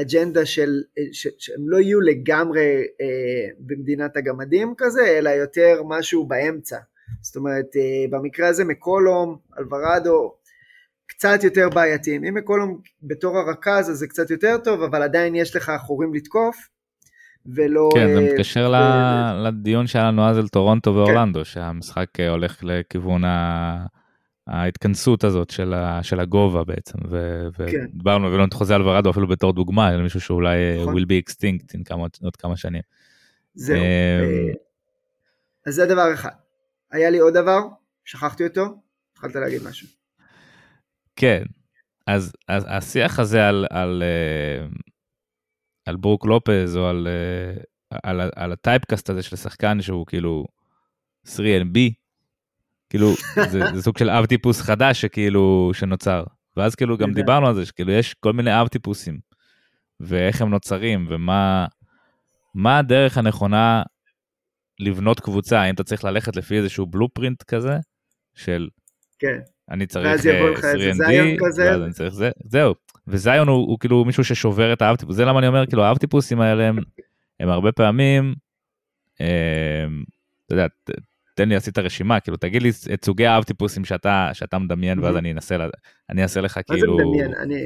[0.01, 0.81] אג'נדה של,
[1.11, 6.77] ש, שהם לא יהיו לגמרי אה, במדינת הגמדים כזה, אלא יותר משהו באמצע.
[7.21, 10.33] זאת אומרת, אה, במקרה הזה מקולום, אלוורדו,
[11.07, 12.23] קצת יותר בעייתיים.
[12.23, 16.69] אם מקולום בתור הרכז אז זה קצת יותר טוב, אבל עדיין יש לך חורים לתקוף,
[17.45, 17.89] ולא...
[17.93, 19.43] כן, זה אה, מתקשר ו...
[19.47, 21.45] לדיון שהיה לנו אז על טורונטו ואורלנדו, כן.
[21.45, 23.85] שהמשחק אה, הולך לכיוון ה...
[24.47, 27.85] ההתכנסות הזאת של, ה, של הגובה בעצם, ו, כן.
[27.91, 30.97] ודיברנו, הבאנו את חוזה אלוורדו אפילו בתור דוגמה, למישהו שאולי נכון.
[30.97, 32.81] will be extinct in כמה, עוד כמה שנים.
[33.53, 33.77] זהו.
[33.77, 34.53] אמ, אה,
[35.65, 36.29] אז זה דבר אחד.
[36.91, 37.59] היה לי עוד דבר,
[38.05, 38.81] שכחתי אותו,
[39.11, 39.87] התחלת להגיד משהו.
[41.15, 41.43] כן,
[42.07, 44.67] אז, אז השיח הזה על, על, אה,
[45.85, 47.61] על ברוק לופז או על, אה,
[48.03, 50.45] על, על, על הטייפקאסט הזה של שחקן שהוא כאילו
[51.27, 51.77] 3NB,
[52.89, 53.13] כאילו
[53.49, 56.23] זה, זה סוג של אב טיפוס חדש שכאילו שנוצר.
[56.57, 57.13] ואז כאילו גם.
[57.13, 59.19] דיברנו על זה שכאילו יש כל מיני אב טיפוסים
[59.99, 61.65] ואיך הם נוצרים ומה
[62.53, 63.83] מה הדרך הנכונה
[64.79, 67.77] לבנות קבוצה האם אתה צריך ללכת לפי איזשהו בלופרינט כזה
[68.33, 68.67] של
[69.19, 69.39] כן.
[69.69, 71.71] אני צריך ואז יבוא לך אה, איזה 3ND, זיון כזה.
[71.71, 72.73] ואז אני צריך זה, זהו.
[73.07, 75.97] וזיון הוא, הוא כאילו מישהו ששובר את האב טיפוס, זה למה אני אומר, כאילו האב
[75.97, 76.77] טיפוסים האלה הם,
[77.39, 78.35] הם הרבה פעמים,
[79.21, 79.85] אה,
[80.45, 80.65] אתה יודע,
[81.35, 85.15] תן לי עשית רשימה, כאילו תגיד לי את סוגי האב טיפוסים שאתה, שאתה מדמיין, ואז.
[85.15, 85.55] אני אנסה,
[86.09, 87.33] אני אעשה לך מה זה כאילו, מדמיין?
[87.33, 87.65] אני,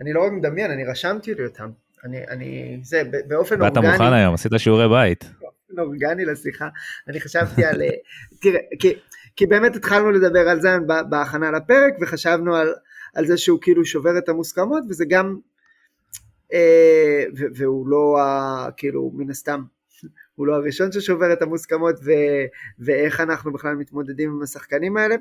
[0.00, 1.70] אני לא רק מדמיין, אני רשמתי לי אותם.
[2.04, 5.24] אני, אני, זה, באופן אורגני, מוכן היום, עשית שיעורי בית.
[5.40, 6.68] באופן אורגני לשיחה,
[7.08, 7.88] אני חשבתי על, אה,
[8.40, 8.94] תראה, כי,
[9.36, 10.76] כי באמת התחלנו לדבר על זה
[11.10, 12.68] בהכנה לפרק, וחשבנו על,
[13.14, 15.36] על זה שהוא כאילו שובר את המוסכמות, וזה גם,
[16.52, 18.18] אה, והוא לא,
[18.76, 19.62] כאילו, מן הסתם,
[20.40, 22.44] הוא לא הראשון ששובר את המוסכמות, ו-
[22.78, 25.16] ואיך אנחנו בכלל מתמודדים עם השחקנים האלה.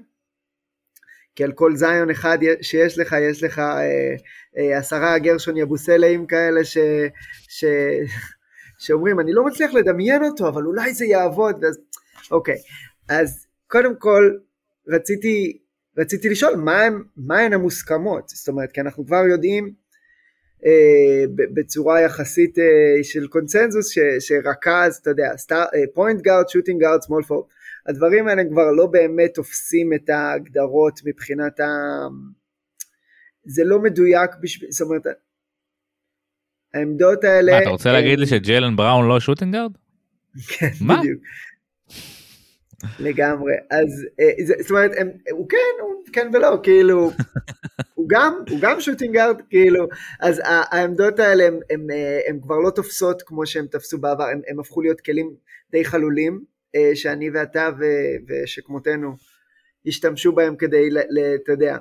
[1.36, 4.15] כי על כל זיון אחד שיש לך, יש לך אה,
[4.58, 6.77] אה, עשרה גרשון יבוסלעים כאלה ש,
[7.47, 7.65] ש,
[8.79, 11.63] שאומרים, אני לא מצליח לדמיין אותו, אבל אולי זה יעבוד.
[11.63, 11.79] ואז,
[12.32, 12.58] אוקיי,
[13.10, 14.32] אז קודם כל
[14.88, 15.58] רציתי,
[15.97, 16.55] רציתי לשאול
[17.15, 19.73] מה, הן המוסכמות, זאת אומרת, כי אנחנו כבר יודעים
[21.54, 25.32] בצורה יחסית אה, של קונצנזוס ש, שרכז, אתה יודע,
[25.93, 27.45] point guard, shooting guard, small forward,
[27.88, 31.67] הדברים האלה כבר לא באמת תופסים את ההגדרות מבחינת ה...
[33.45, 35.02] זה לא מדויק בשביל, זאת אומרת,
[36.74, 37.52] העמדות האלה...
[37.52, 39.72] מה, אתה רוצה להגיד הם- לי שג'יילן בראון לא שוטינגארד?
[40.58, 41.00] כן, מה?
[41.00, 41.22] בדיוק.
[42.99, 43.53] לגמרי.
[43.69, 47.11] אז אה, זאת אומרת, הם, הוא כן, הוא כן ולא, כאילו,
[47.93, 49.87] הוא גם, הוא גם שוטינגארד, כאילו,
[50.19, 54.41] אז העמדות האלה הם, הם, אה, הם כבר לא תופסות כמו שהם תפסו בעבר, הם,
[54.47, 55.33] הם הפכו להיות כלים
[55.71, 56.43] די חלולים,
[56.75, 57.69] אה, שאני ואתה
[58.27, 59.15] ושכמותנו
[59.87, 60.89] השתמשו בהם כדי,
[61.43, 61.77] אתה יודע,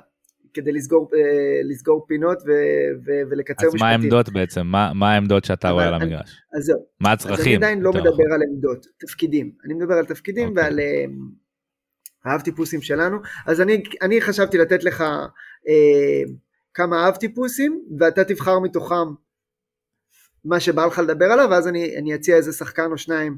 [0.53, 3.79] כדי לסגור, אה, לסגור פינות ו- ו- ולקצר אז משפטים.
[3.79, 4.67] מה העמדות בעצם?
[4.67, 6.41] מה מה העמדות שאתה אבל רואה על המגרש?
[6.57, 6.79] אז זהו.
[6.99, 7.57] מה אז אני הצרכים?
[7.57, 8.31] עדיין לא מדבר נכון.
[8.31, 9.51] על עמדות, תפקידים.
[9.65, 10.63] אני מדבר על תפקידים אוקיי.
[10.63, 11.05] ועל אה,
[12.25, 13.17] האב טיפוסים שלנו.
[13.45, 15.01] אז אני, אני חשבתי לתת לך
[15.67, 16.23] אה,
[16.73, 19.13] כמה אב טיפוסים, ואתה תבחר מתוכם
[20.45, 23.37] מה שבא לך לדבר עליו, ואז אני, אני אציע איזה שחקן או שניים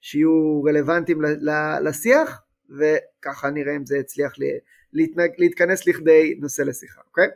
[0.00, 2.42] שיהיו רלוונטיים ל, ל, לשיח,
[2.78, 4.46] וככה נראה אם זה יצליח לי,
[4.92, 7.28] להתנג, להתכנס לכדי נושא לשיחה, אוקיי?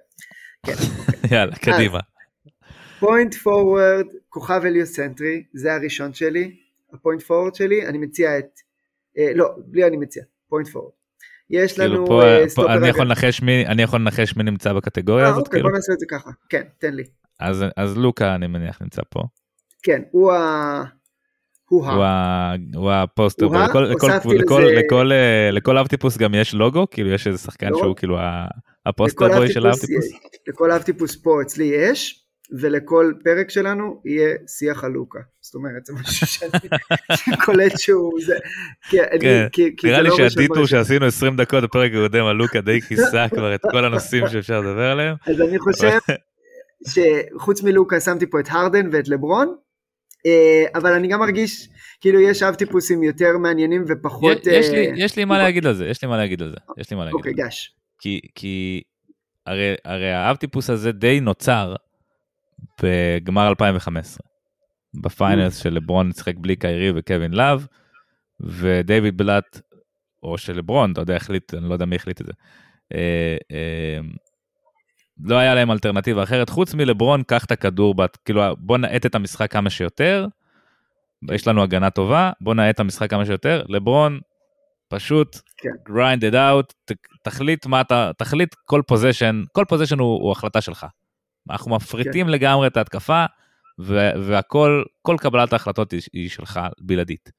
[0.67, 0.73] כן.
[1.35, 2.01] יאללה, קדימה.
[3.00, 6.57] point forward, כוכב הליוסנטרי, זה הראשון שלי,
[6.92, 8.61] ה point forward שלי, אני מציע את,
[9.19, 10.92] אה, לא, בלי אני מציע, point forward.
[11.51, 13.07] יש כאילו לנו פה, אה, פה סטופר אני יכול.
[13.07, 16.01] לנחש מי אני יכול לנחש מי נמצא בקטגוריה אה, הזאת אוקיי, כאילו בוא נעשה את
[16.01, 17.05] זה ככה, כן, תן לי.
[17.40, 19.21] אז אז לוקה אני מניח נמצא פה
[19.83, 20.85] כן, הוא ה...
[21.68, 23.46] הוא הפוסטר
[24.79, 27.79] לכל- אה, לכל אב טיפוס גם יש לוגו כאילו יש איזה שחקן לא.
[27.79, 28.16] שהוא כאילו
[28.87, 30.20] ה poster boy של האב אב-טיפוס טיפוס.
[30.48, 32.20] לכל אב טיפוס פה אצלי יש,
[32.61, 35.18] ולכל פרק שלנו יהיה שיח על לוקה.
[35.40, 36.50] זאת אומרת, זה משהו שאני
[37.44, 38.20] קולט שהוא...
[38.27, 38.35] זה,
[38.90, 40.66] כי אני- כן, כי- כי נראה לי לא שה detour.
[40.66, 44.90] שעשינו 20 דקות בפרק הקודם על לוקה די כיסה כבר את כל הנושאים שאפשר לדבר
[44.90, 45.16] עליהם.
[45.27, 45.98] אז אני חושב
[46.90, 49.55] שחוץ מלוקה שמתי פה את הרדן ואת לברון,
[50.74, 51.68] אבל אני גם מרגיש
[52.00, 54.46] כאילו יש אב טיפוסים יותר מעניינים ופחות...
[54.46, 56.56] יש לי- אה, יש לי מה להגיד על זה יש לי מה להגיד על זה
[56.78, 57.16] יש לי מה להגיד.
[57.18, 57.32] אוקיי.
[57.32, 57.74] גש.
[57.98, 58.82] כי כי
[59.46, 61.74] הרי הרי האב טיפוס הזה די נוצר
[62.82, 64.18] בגמר 2015
[65.03, 67.66] ב finals של לברון שיחק בלי קיירי וקווין לאב
[68.40, 69.60] ודייוויד בלאט
[70.22, 72.32] או של לברון אתה יודע החליט אני לא יודע מי החליט את זה.
[75.22, 79.14] לא היה להם אלטרנטיבה אחרת חוץ מלברון קח את הכדור בת, כאילו בוא נאט את
[79.14, 80.27] המשחק כמה שיותר.
[81.31, 84.20] יש לנו הגנה טובה בוא נאט את המשחק כמה שיותר לברון
[84.88, 85.68] פשוט כן.
[85.88, 90.61] grind it out ת, תחליט מה אתה תחליט כל פוזיישן כל פוזיישן הוא, הוא החלטה
[90.61, 90.87] שלך.
[91.50, 93.24] אנחנו מפריטים לגמרי את ההתקפה
[93.81, 97.31] ו- והכל כל קבלת ההחלטות היא, היא שלך בלעדית.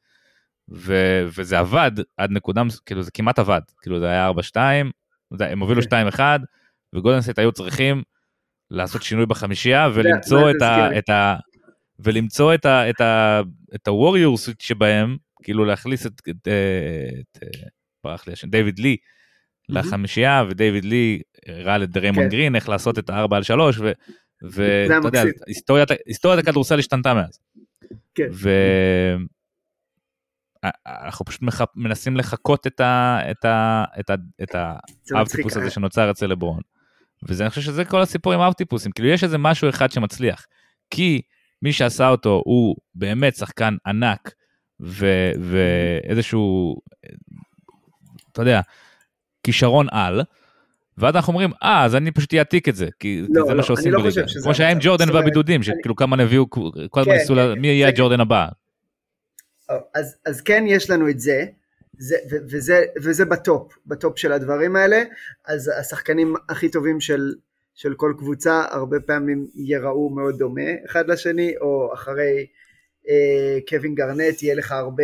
[0.73, 4.91] ו- וזה עבד עד נקודה כאילו זה כמעט עבד כאילו זה היה 4-2
[5.37, 6.09] זה- הם הובילו כן.
[6.09, 6.19] 2-1
[6.95, 8.03] וגולדנסט היו צריכים
[8.71, 10.97] לעשות שינוי בחמישייה ולמצוא את ה...
[10.97, 11.35] את ה
[11.99, 12.89] ולמצוא את ה...
[12.89, 13.41] את ה...
[13.75, 16.11] את הווריורס שבהם כאילו להכניס את...
[16.29, 16.47] את, את,
[17.37, 17.43] את
[18.03, 18.97] ברח לי השם דיוויד לי.
[19.69, 22.29] לחמישייה ודייוויד לי הראה לדריימון כן.
[22.29, 23.91] גרין איך לעשות את הארבע על שלוש ו-
[24.41, 25.23] ואתה יודע.
[26.07, 27.39] היסטוריית הכדורסל השתנתה מאז.
[28.15, 28.27] כן.
[28.33, 28.49] ו...
[30.85, 31.61] אנחנו פשוט מח...
[31.75, 33.19] מנסים לחקות את ה...
[33.31, 33.83] את ה...
[33.99, 34.15] את ה...
[34.43, 34.55] את
[35.11, 36.61] האב טיפוס הזה שנוצר אצל לברון.
[37.27, 40.45] וזה, אני חושב שזה כל הסיפור עם האב טיפוסים, כאילו יש איזה משהו אחד שמצליח.
[40.89, 41.21] כי
[41.61, 44.33] מי שעשה אותו הוא באמת שחקן ענק,
[44.79, 45.31] ו...
[45.39, 46.75] ואיזשהו,
[48.31, 48.61] אתה יודע,
[49.43, 50.21] כישרון על,
[50.97, 53.63] ואז אנחנו אומרים, אה, אז אני פשוט אעתיק את זה, כי לא, זה לא, מה
[53.63, 54.21] שעושים לא בליגה.
[54.43, 57.91] כמו שהיה עם ג'ורדן והבידודים, שכאילו כמה נביאו, כל הזמן כן, ניסו, כן, מי יהיה
[57.95, 58.47] ג'ורדן הבא.
[59.95, 61.45] אז, אז כן יש לנו את זה,
[61.97, 65.03] זה ו, וזה, וזה ב top, ב top של הדברים האלה,
[65.45, 67.35] אז השחקנים הכי טובים של,
[67.73, 72.47] של כל קבוצה הרבה פעמים ייראו מאוד דומה אחד לשני, או אחרי
[73.09, 75.03] אה, קווין גארנט יהיה לך הרבה,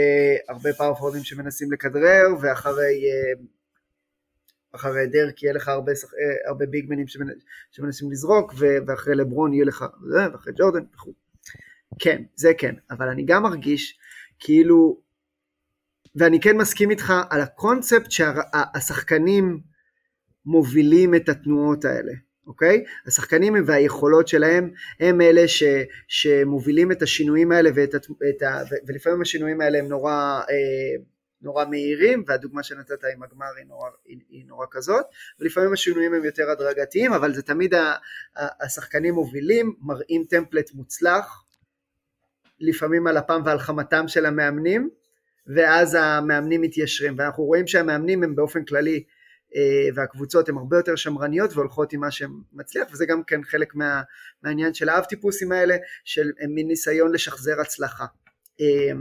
[0.50, 3.44] הרבה power forward ים שמנסים לכדרר, ואחרי אה,
[4.76, 7.06] אחרי דירק יהיה לך הרבה, אה, הרבה big man ים
[7.72, 8.54] שמנסים לזרוק,
[8.88, 11.14] ואחרי לברון יהיה לך, ואחרי ג'ורדן וכו'.
[12.00, 14.00] כן, זה כן, אבל אני גם מרגיש
[14.40, 15.02] כאילו,
[16.16, 19.60] ואני כן מסכים איתך על הקונספט שהשחקנים
[20.46, 22.12] מובילים את התנועות האלה,
[22.48, 22.84] אוקיי?
[23.08, 25.64] השחקנים והיכולות שלהם הם אלה ש,
[26.08, 31.04] שמובילים את השינויים האלה ואת, את ה, ולפעמים השינויים האלה הם נורא, אה,
[31.42, 35.06] נורא מהירים והדוגמה שנתת עם הגמר היא נורא, היא, היא נורא כזאת
[35.40, 37.96] ולפעמים השינויים הם יותר הדרגתיים אבל זה תמיד ה,
[38.36, 41.46] ה, השחקנים מובילים, מראים טמפלט מוצלח
[42.60, 44.90] לפעמים על אפם ועל חמתם של המאמנים,
[45.48, 49.04] ואז המאמנים מתיישרים, ואנחנו רואים שהמאמנים הם באופן כללי,
[49.56, 54.02] אה, והקבוצות הן הרבה יותר שמרניות והולכות עם מה שמצליח, וזה גם כן חלק מה,
[54.44, 55.76] מהעניין של האב טיפוסים האלה,
[56.06, 58.06] של מין ניסיון לשחזר הצלחה.
[58.62, 58.92] אה,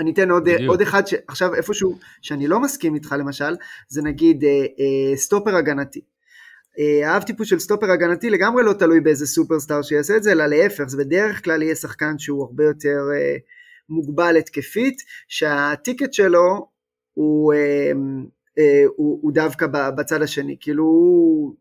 [0.00, 3.56] אני אתן עוד, עוד אחד, ש, עכשיו איפשהו שאני לא מסכים איתך למשל,
[3.88, 6.00] זה נגיד אה, אה, סטופר הגנתי.
[6.78, 10.46] אה, האב טיפוס של סטופר הגנתי לגמרי לא תלוי באיזה סופרסטאר שיעשה את זה, אלא
[10.46, 13.36] להפך, זה בדרך כלל יהיה שחקן שהוא הרבה יותר אה,
[13.90, 16.66] מוגבל התקפית, שה ticket שלו
[17.14, 17.92] הוא, אה,
[18.58, 21.54] אה, הוא, הוא דווקא בצד השני, כאילו הוא,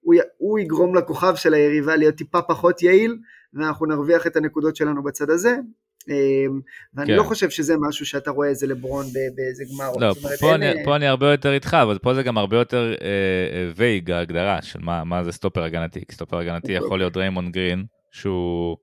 [0.00, 3.18] הוא, הוא יגרום לכוכב של היריבה להיות טיפה פחות יעיל,
[3.54, 5.56] ואנחנו נרוויח את הנקודות שלנו בצד הזה,
[6.08, 6.60] אמ,
[6.94, 7.16] ואני כן.
[7.16, 9.92] לא חושב שזה משהו שאתה רואה איזה לברון באיזה גמר.
[10.00, 10.62] לא, אומרת, פה, אין...
[10.62, 12.94] אני, אה, פה אני הרבה יותר איתך, אבל פה זה גם הרבה יותר
[13.76, 16.00] vague אה, ההגדרה של מה, מה זה סטופר הגנתי.
[16.12, 18.76] סטופר הגנתי יכול להיות דריימונד גרין, שהוא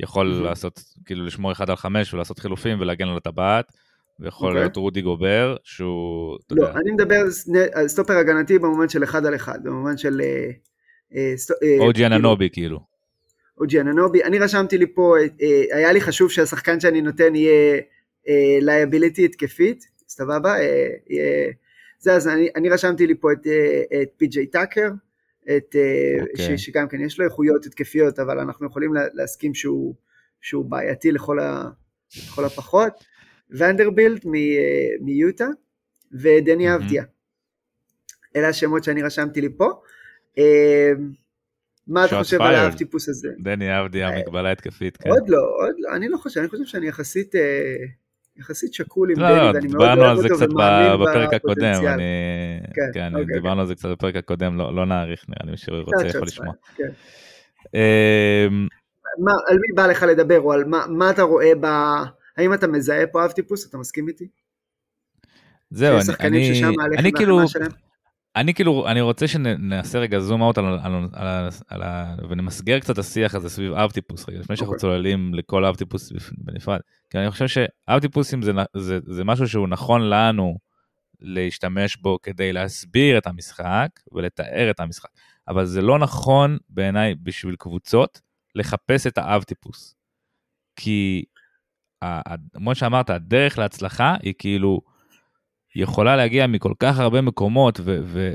[0.00, 3.72] יכול לעשות, כאילו לשמור אחד על חמש ולעשות חילופים ולהגן על הטבעת.
[4.20, 4.50] ויכול okay.
[4.50, 4.62] אוקיי.
[4.62, 6.78] להיות רודי גובר, שהוא, אתה לא, יודע.
[6.80, 7.22] אני מדבר
[7.72, 10.20] על סטופר הגנתי במובן של אחד על אחד, במובן של...
[11.80, 12.80] אוג'י אננובי כאילו.
[13.60, 14.24] אוג'י אננובי.
[14.24, 17.80] אני רשמתי לי פה, אה, היה לי חשוב שהשחקן שאני נותן יהיה
[18.60, 20.60] liability אה, התקפית, סבבה?
[20.60, 21.50] אה,
[21.98, 23.46] זה אז אני, אני רשמתי לי פה את,
[24.02, 24.88] את פי.ג'יי טאקר,
[25.56, 26.22] את, okay.
[26.22, 26.58] אוקיי.
[26.58, 29.94] שגם כן יש לו איכויות התקפיות, אבל אנחנו יכולים להסכים שהוא,
[30.40, 31.70] שהוא בעייתי לכל, ה,
[32.16, 32.92] לכל הפחות.
[33.50, 34.24] ונדרבילט
[35.00, 35.46] מיוטה
[36.12, 37.04] ודני אבדיה.
[38.36, 39.72] אלה השמות שאני רשמתי לי פה.
[41.86, 43.28] מה אתה חושב על האב טיפוס הזה?
[43.42, 45.10] דני אבדי אה, המקבלה התקפית, כן.
[45.10, 47.34] עוד לא, עוד לא, אני לא חושב, אני חושב שאני יחסית...
[48.38, 51.88] יחסית שקול עם לא, דני, ואני מאוד אוהב אותו ומאמין בפוטנציאל.
[51.88, 52.04] אני,
[52.74, 53.60] כן, כן, אוקיי, דיברנו כן.
[53.60, 56.52] על זה קצת בפרק הקודם, לא, לא נאריך, נראה לי מי שרוצה יכול לשמוע.
[56.76, 56.88] כן.
[57.74, 58.66] אמ,
[59.18, 61.66] מה, על מי בא לך לדבר, או על מה, מה אתה רואה ב...
[62.36, 64.28] האם אתה מזהה פה אב טיפוס, אתה מסכים איתי?
[65.70, 67.40] זהו, אני, אני, אני כאילו,
[68.38, 70.78] אני כאילו, אני רוצה שנעשה רגע זום אאוט על, על,
[71.12, 74.74] על, על, על, ונמסגר קצת השיח הזה סביב אב טיפוס רגע, לפני שאנחנו.
[74.74, 74.80] אוקיי.
[74.80, 76.80] צוללים לכל אב טיפוס בנפרד.
[77.10, 80.58] כי אני חושב שאב טיפוסים זה, זה, זה משהו שהוא נכון לנו
[81.20, 85.08] להשתמש בו כדי להסביר את המשחק ולתאר את המשחק,
[85.48, 88.20] אבל זה לא נכון בעיניי בשביל קבוצות
[88.54, 89.96] לחפש את האב טיפוס.
[90.76, 91.24] כי,
[92.54, 94.80] כמו שאמרת, הדרך להצלחה היא כאילו,
[95.78, 97.80] יכולה להגיע מכל כך הרבה מקומות,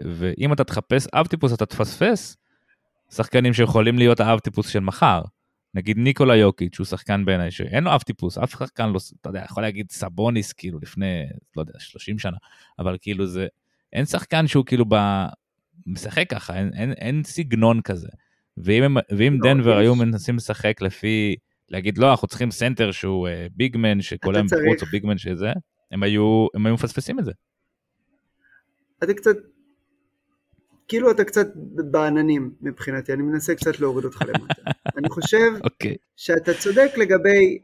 [0.05, 2.37] ואם אתה תחפש אב טיפוס אתה תפספס
[3.11, 5.21] שחקנים שיכולים להיות האב טיפוס של מחר.
[5.73, 9.43] נגיד ניקולה יוקיץ' הוא שחקן בעיניי שאין לו אב טיפוס, אף שחקן לא, אתה יודע,
[9.45, 11.23] יכול להגיד סבוניס כאילו לפני,
[11.55, 12.37] לא יודע, 30 שנה,
[12.79, 13.47] אבל כאילו זה,
[13.93, 14.95] אין שחקן שהוא כאילו ב...
[15.87, 18.07] משחק ככה, אין, אין, אין סגנון כזה.
[18.57, 21.35] ואם, ואם לא, דנבר היו מנסים לשחק לפי,
[21.69, 25.51] להגיד לא, אנחנו צריכים סנטר שהוא uh, big man היום בחוץ או big man שזה,
[25.93, 27.31] הם היו, הם היו מפספסים את זה.
[29.03, 29.35] אתה קצת,
[30.87, 31.47] כאילו אתה קצת
[31.91, 34.61] בעננים מבחינתי, אני מנסה קצת להוריד אותך למטה.
[34.97, 35.63] אני חושב okay.
[35.63, 35.95] אוקיי.
[36.15, 37.59] שאתה צודק לגבי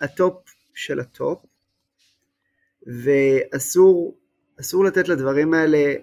[0.00, 1.44] ה top של ה top,
[2.86, 4.16] ואסור
[4.60, 5.94] אסור לתת לדברים האלה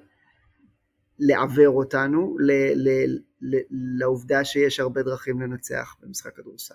[1.19, 3.58] לעוור אותנו ל, ל, ל,
[3.99, 6.73] לעובדה שיש הרבה דרכים לנצח במשחק כדורסל.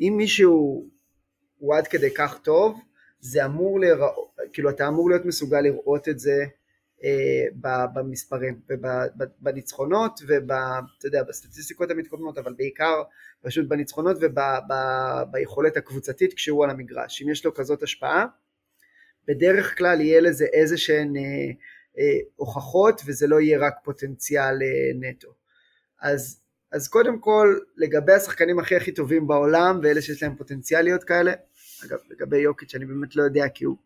[0.00, 0.88] אם מישהו
[1.58, 2.80] הוא עד כדי כך טוב,
[3.24, 6.44] זה אמור להיראות, כאילו אתה אמור להיות מסוגל לראות את זה
[7.04, 7.44] אה,
[7.94, 13.02] במספרים ובניצחונות ובסטטיסטיקות המתקדמות אבל בעיקר
[13.42, 17.22] פשוט בניצחונות וביכולת הקבוצתית כשהוא על המגרש.
[17.22, 18.26] אם יש לו כזאת השפעה
[19.28, 21.22] בדרך כלל יהיה לזה איזה שהן אה,
[21.98, 24.58] אה, הוכחות וזה לא יהיה רק פוטנציאל
[25.00, 25.28] נטו.
[26.00, 26.40] אז,
[26.72, 31.32] אז קודם כל לגבי השחקנים הכי הכי טובים בעולם ואלה שיש להם פוטנציאליות כאלה
[31.84, 33.76] אגב לגבי יוקיץ' אני באמת לא יודע כי הוא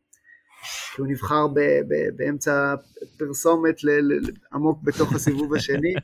[0.95, 2.75] כי הוא נבחר ב, ב, באמצע
[3.17, 4.21] פרסומת ל, ל,
[4.53, 5.95] עמוק בתוך הסיבוב השני.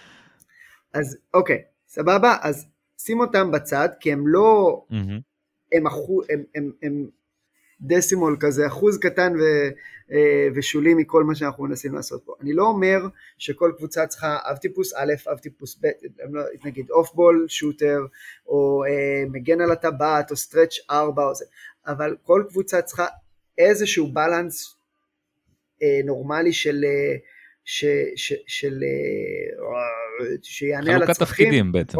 [0.92, 2.66] אז אוקיי, סבבה, אז
[2.98, 4.84] שים אותם בצד, כי הם לא,
[5.72, 7.06] הם, אחו, הם, הם, הם
[7.80, 9.42] decimal כזה, אחוז קטן ו,
[10.12, 12.34] אה, ושולי מכל מה שאנחנו מנסים לעשות פה.
[12.40, 12.98] אני לא אומר
[13.38, 15.86] שכל קבוצה צריכה אב טיפוס א', אב טיפוס ב',
[16.30, 18.00] לא, נגיד off-ball shooter,
[18.46, 21.44] או אה, מגן על הטבעת, או stretch ארבע, או זה,
[21.86, 23.06] אבל כל קבוצה צריכה
[23.58, 24.76] איזשהו balance
[25.82, 27.16] אה, נורמלי של, אה,
[27.64, 27.84] ש,
[28.16, 31.06] ש, של אה, שיענה על הצרכים.
[31.06, 31.98] חלוקת תפקידים בעצם.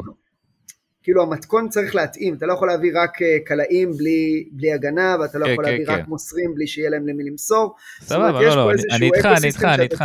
[1.04, 5.38] כאילו המתכון צריך להתאים, אתה לא יכול להביא רק אה, קלעים בלי, בלי הגנה, ואתה
[5.38, 5.92] לא כן, יכול כן, להביא כן.
[5.92, 7.74] רק מוסרים בלי שיהיה להם למי למסור.
[8.00, 10.04] סבבה, לא, לא, אני- איתך, אני איתך, אני איתך.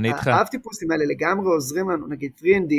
[0.00, 0.26] איתך.
[0.26, 2.74] והאבטיפוסים האלה לגמרי עוזרים לנו, נגיד 3 and D,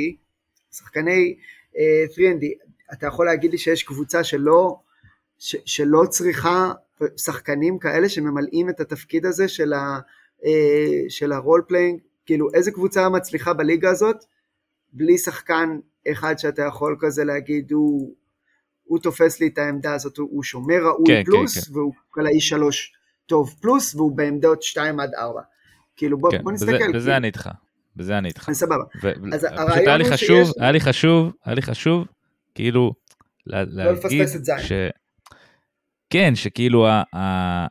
[0.71, 1.35] שחקני
[1.77, 2.45] אה, 3 and D,
[2.93, 4.75] אתה יכול להגיד לי שיש קבוצה שלא,
[5.39, 6.71] ש, שלא צריכה
[7.17, 9.99] שחקנים כאלה שממלאים את התפקיד הזה של, ה,
[10.45, 10.51] אה,
[11.09, 14.25] של ה role playing, כאילו איזה קבוצה מצליחה בליגה הזאת,
[14.93, 15.79] בלי שחקן
[16.11, 18.13] אחד שאתה יכול כזה להגיד הוא,
[18.83, 21.77] הוא תופס לי את העמדה הזאת, הוא, שומר ראוי כן, כן, פלוס, כן.
[21.77, 22.93] והוא קלעי שלוש
[23.25, 25.41] טוב פלוס, והוא בעמדות 2 עד 4.
[25.95, 26.91] כאילו בוא, כן, בוא בזה- נסתכל.
[26.93, 27.17] בזה כאילו.
[27.17, 27.49] אני איתך.
[27.95, 28.49] בזה אני איתך.
[28.53, 28.83] סבבה.
[29.03, 32.05] ו- אז הרעיון היה לי חשוב, שיש- היה לי חשוב, היה לי חשוב,
[32.55, 32.93] כאילו,
[33.47, 34.59] לה- להגיד את זין.
[34.59, 34.71] ש...
[36.09, 37.03] כן, שכאילו, ה...
[37.15, 37.67] ה...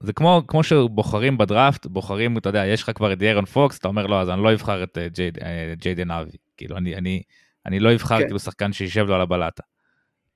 [0.00, 3.88] זה כמו, כמו שבוחרים בדראפט, בוחרים, אתה יודע, יש לך כבר את דיירון פוקס, אתה
[3.88, 5.06] אומר, לא, אז אני לא אבחר את אה,
[5.42, 6.30] אה, ג'יידן אייבי.
[6.56, 7.22] כאילו, אני, אני,
[7.66, 8.24] אני לא אבחר כן.
[8.24, 9.62] כאילו שחקן שישב לו על הבלטה.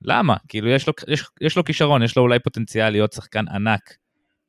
[0.01, 0.35] למה?
[0.47, 3.93] כאילו, יש לו, יש, יש לו כישרון, יש לו אולי פוטנציאל להיות שחקן ענק.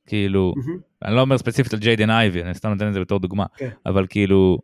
[0.07, 0.79] כאילו, מהמם.
[1.05, 3.69] אני לא אומר ספציפית על ג'יידן אייבי, אני סתם נותן את זה בתור דוגמה, כן.
[3.87, 4.59] אבל כאילו,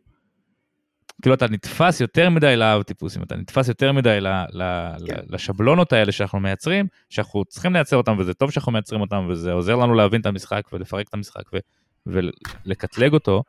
[1.21, 4.63] כאילו אתה נתפס יותר מדי לאב טיפוסים, אתה נתפס יותר מדי ל, ל,
[5.07, 5.21] כן.
[5.29, 9.75] לשבלונות האלה שאנחנו מייצרים, שאנחנו צריכים לייצר אותם וזה טוב שאנחנו מייצרים אותם וזה עוזר
[9.75, 11.57] לנו להבין את המשחק ולפרק את המשחק ו,
[12.05, 13.43] ולקטלג אותו,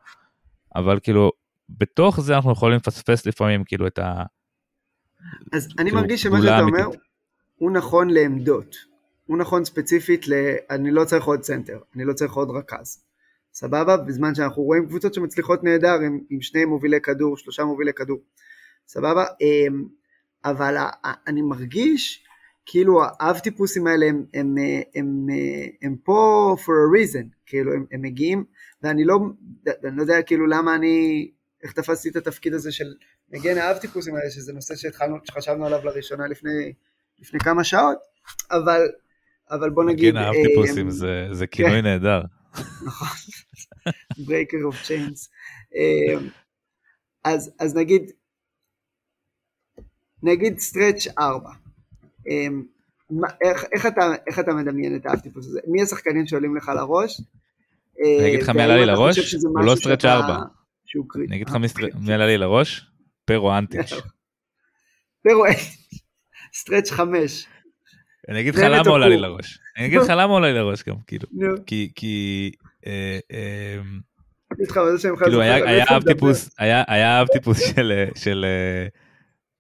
[0.77, 1.33] אבל כאילו,
[1.69, 4.23] בתוך זה אנחנו יכולים לפספס לפעמים כאילו את ה...
[5.53, 6.85] אז אני כאילו, מרגיש שמה שאתה אמיתית.
[6.85, 6.97] אומר,
[7.57, 8.77] הוא נכון לעמדות.
[9.27, 10.33] הוא נכון ספציפית ל...
[10.71, 13.03] אני לא צריך עוד סנטר, אני לא צריך עוד רכז.
[13.55, 13.97] סבבה?
[13.97, 18.19] בזמן שאנחנו רואים קבוצות שמצליחות נהדר עם, עם שני מובילי כדור, שלושה מובילי כדור.
[18.89, 19.25] סבבה?
[19.41, 19.85] אמ,
[20.45, 20.77] אבל
[21.27, 22.25] אני מרגיש
[22.67, 24.57] כאילו האב טיפוסים האלה הם, הם, הם,
[24.95, 25.27] הם,
[25.83, 28.45] הם פה for a reason, כאילו הם, הם מגיעים,
[28.83, 29.19] ואני לא,
[29.85, 31.31] אני לא יודע כאילו למה אני,
[31.63, 32.95] איך תפסתי את התפקיד הזה של
[33.33, 36.73] מגן האב טיפוסים האלה, שזה נושא שהתחלנו, שחשבנו עליו לראשונה לפני,
[37.19, 37.99] לפני כמה שעות,
[38.51, 38.81] אבל,
[39.51, 42.23] אבל בוא נגיד, כן, האב אה, טיפוסים זה, זה כינוי נהדר.
[42.87, 43.09] נכון,
[44.13, 45.29] breaker of chains.
[45.77, 46.19] אה,
[47.25, 48.11] אז, אז נגיד,
[50.23, 51.51] נגיד stretch 4.
[52.29, 52.47] אה,
[53.45, 55.61] איך, איך, אתה, איך אתה מדמיין את האב טיפוס הזה?
[55.67, 57.21] מי השחקנים שעולים לך לראש?
[58.01, 59.35] אני אגיד לך מי עלה לי לראש?
[59.45, 60.39] הוא לא stretch שאתה- ארבע.
[60.85, 61.29] שהוא קריטי.
[61.29, 61.57] אני אגיד לך
[62.01, 62.91] מי עלה לי לראש?
[63.27, 63.93] פרו אנטיץ'.
[65.23, 65.45] פרו,
[66.55, 67.47] stretch 5.
[68.29, 69.17] אני אגיד לך למה עולה לי.
[69.17, 69.59] לראש.
[69.77, 71.29] אני אגיד לך למה עולה לי לראש גם, כאילו.
[71.67, 72.51] כי, כי,
[72.87, 73.79] אה, אה,
[75.25, 76.03] כאילו היה אב.
[76.03, 77.63] טיפוס, היה אב טיפוס
[78.15, 78.87] של, אה,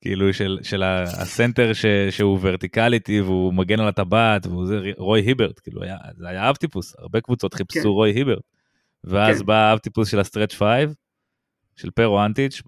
[0.01, 1.73] כאילו של, של הסנטר
[2.11, 6.57] שהוא verticality והוא מגן על הטבעת והוא זה רוי היברט, כאילו היה, זה היה אב
[6.57, 7.59] טיפוס, הרבה קבוצות כן.
[7.59, 8.43] חיפשו רוי היברט.
[9.07, 9.47] ואז כן.
[9.47, 10.95] בא האב טיפוס של ה stretch five,
[11.77, 12.62] של פרו אנטיץ'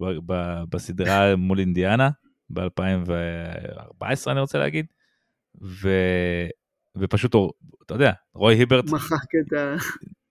[0.69, 2.09] בסדרה מול אינדיאנה,
[2.49, 4.85] ב-2014 אני רוצה להגיד,
[5.61, 5.89] ו...
[6.95, 7.35] ופשוט,
[7.85, 8.85] אתה יודע, רוי היברט.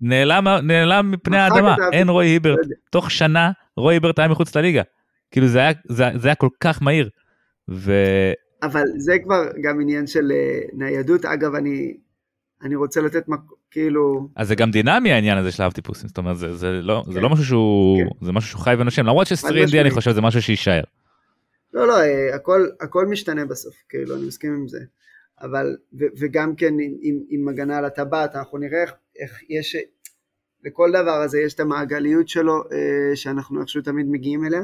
[0.00, 2.58] נעלם, נעלם מפני האדמה, אין רוי היברט.
[2.66, 2.76] לא.
[2.90, 4.82] תוך שנה רוי היברט היה מחוץ לליגה.
[5.30, 7.10] כאילו זה היה, זה, זה היה כל כך מהיר.
[7.70, 7.92] ו...
[8.62, 11.24] אבל זה כבר גם עניין של אה, ניידות.
[11.24, 11.96] אגב, אני,
[12.62, 13.40] אני רוצה לתת מק...
[13.70, 14.28] כאילו...
[14.36, 17.14] אז זה גם דינמי העניין הזה של האב טיפוסים, זאת אומרת זה, זה, לא, זה
[17.14, 17.20] כן.
[17.20, 18.26] לא משהו שהוא, כן.
[18.26, 19.80] זה משהו שהוא חי ונושם, למרות שסטרינדי.
[19.80, 20.82] אני חושב זה משהו שיישאר.
[21.72, 24.78] לא, לא, אה, הכל, הכל משתנה בסוף, כאילו, אני מסכים עם זה.
[25.40, 29.76] אבל, ו, וגם כן עם, עם, עם הגנה על הטבעת, אנחנו נראה איך, איך יש,
[30.64, 34.62] לכל דבר הזה יש את המעגליות שלו, אה, שאנחנו איכשהו תמיד מגיעים אליה.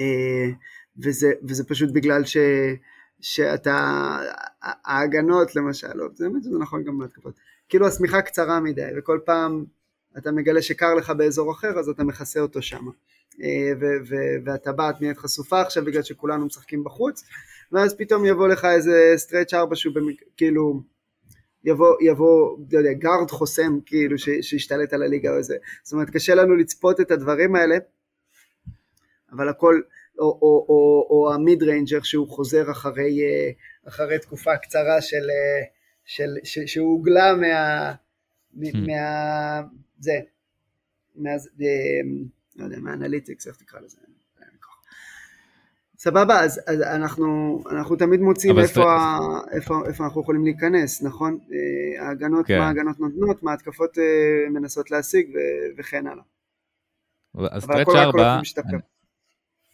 [0.00, 0.50] אה,
[0.98, 2.36] וזה, וזה פשוט בגלל ש,
[3.20, 4.18] שאתה,
[4.62, 7.34] ההגנות למשל, לא, זה באמת זה נכון גם בהתקפות,
[7.68, 9.64] כאילו השמיכה קצרה מדי, וכל פעם
[10.18, 12.86] אתה מגלה שקר לך באזור אחר, אז אתה מכסה אותו שם.
[14.44, 17.24] והטבעת נהיית חשופה עכשיו בגלל שכולנו משחקים בחוץ,
[17.72, 20.16] ואז פתאום יבוא לך איזה stretch ארבע שהוא במק...
[20.36, 20.82] כאילו,
[21.64, 26.34] יבוא, יבוא, לא יודע, גארד חוסם כאילו שישתלט על הליגה או איזה, זאת אומרת קשה
[26.34, 27.76] לנו לצפות את הדברים האלה,
[29.32, 29.80] אבל הכל,
[30.18, 33.50] או, או, או, או ה mid-range שהוא חוזר אחרי, אה,
[33.88, 35.75] אחרי תקופה קצרה של, אה,
[36.06, 38.78] של, ש, שהוא הוגלה מה, hmm.
[38.78, 39.62] מה,
[39.98, 40.20] זה,
[41.16, 41.36] מה, אה,
[42.56, 43.96] לא יודע, מה analytics, איך תקרא לזה?
[45.98, 48.80] סבבה, אז, אז אנחנו, אנחנו תמיד מוצאים איפה, זה...
[48.80, 49.18] ה,
[49.52, 51.38] איפה, איפה אנחנו יכולים להיכנס, נכון?
[51.98, 52.58] ההגנות, כן.
[52.58, 53.98] מה ההגנות נותנות, מה ההתקפות
[54.50, 55.38] מנסות להשיג ו,
[55.78, 56.22] וכן הלאה.
[57.50, 58.40] אז stretch ארבע,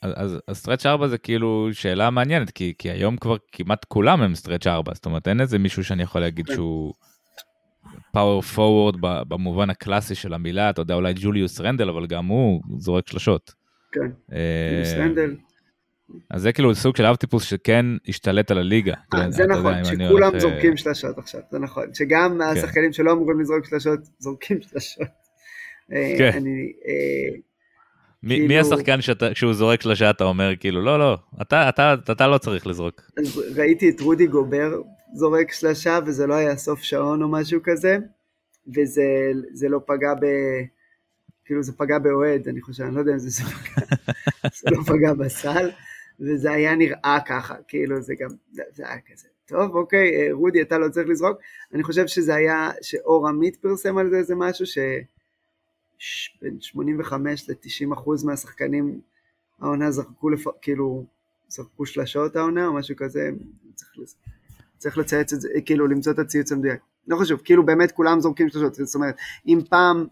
[0.03, 4.34] אז, אז stretch 4 זה כאילו שאלה מעניינת, כי, כי היום כבר כמעט כולם הם
[4.34, 6.55] stretch 4, זאת אומרת אין איזה מישהו שאני יכול להגיד כן.
[6.55, 6.92] שהוא
[8.12, 13.09] פאוור פורוורד במובן הקלאסי של המילה, אתה יודע אולי ג'וליוס רנדל, אבל גם הוא זורק
[13.09, 13.55] שלשות.
[13.92, 15.36] כן, אה, ג'וליוס רנדל.
[16.30, 18.94] אז זה כאילו סוג של אב טיפוס שכן השתלט על הליגה.
[19.14, 22.40] אה, זה נכון, שכולם זורקים שלשות עכשיו, זה נכון, שגם כן.
[22.40, 25.09] השחקנים שלא אמורים לזרוק שלשות, זורקים שלשות.
[25.92, 26.42] אה, כן.
[28.28, 28.48] כאילו...
[28.48, 32.26] מי השחקן שאתה, כשהוא זורק שלושה אתה אומר כאילו לא לא אתה אתה אתה, אתה
[32.26, 33.00] לא צריך לזרוק.
[33.18, 34.80] אז ראיתי את רודי גובר
[35.14, 37.98] זורק שלושה וזה לא היה סוף שעון או משהו כזה
[38.68, 40.26] וזה לא פגע ב...
[41.44, 43.86] כאילו זה פגע באוהד אני חושב אני לא יודע אם זה, זה פגע,
[44.60, 45.70] זה לא פגע בסל
[46.20, 50.78] וזה היה נראה ככה כאילו זה גם זה היה כזה טוב אוקיי אה, רודי אתה
[50.78, 51.38] לא צריך לזרוק
[51.74, 54.78] אני חושב שזה היה שאור עמית פרסם על זה איזה משהו ש...
[56.42, 59.00] בין 85 ל-90 אחוז מהשחקנים
[59.61, 60.44] העונה זרקו, לפ...
[60.62, 61.05] כאילו,
[61.48, 63.30] זרקו שלשות העונה או משהו כזה,
[63.74, 63.90] צריך,
[64.78, 66.80] צריך לצייץ את זה, כאילו למצוא את הציוץ המדויק.
[67.09, 70.07] לא חשוב, כאילו באמת כולם זורקים שלשות, זאת אומרת, אם פעם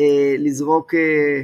[0.00, 1.42] אה, לזרוק אה,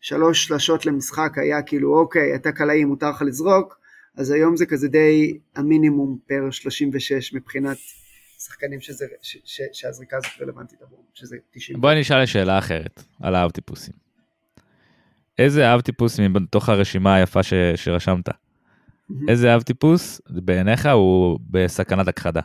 [0.00, 3.78] שלוש שלשות למשחק היה כאילו, אוקיי, אתה קלעי, מותר לך לזרוק,
[4.16, 7.76] אז היום זה כזה די המינימום פר 36 מבחינת
[8.38, 11.80] שחקנים שזה, ש, ש, שהזריקה הזאת רלוונטית עבורם, שזה 90.
[11.80, 13.94] בואי נשאל שאלה אחרת על האב טיפוסים.
[15.38, 18.28] איזה אב טיפוס מתוך הרשימה היפה ש, שרשמת.
[19.28, 22.40] איזה אב טיפוס בעיניך הוא בסכנת הכחדה?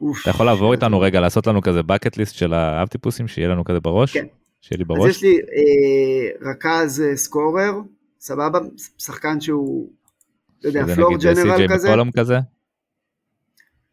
[0.00, 3.48] אוף, אתה יכול לעבור איתנו רגע, לעשות לנו כזה bucket list של האב טיפוסים, שיהיה
[3.48, 4.12] לנו כזה בראש?
[4.12, 4.26] כן.
[4.60, 5.10] שיהיה לי בראש?
[5.10, 7.72] אז יש לי אה, רכז אה, סקורר,
[8.20, 8.58] סבבה,
[8.98, 9.90] שחקן שהוא,
[10.64, 11.88] לא יודע, פלור ג'נרל כזה.
[12.16, 12.38] כזה?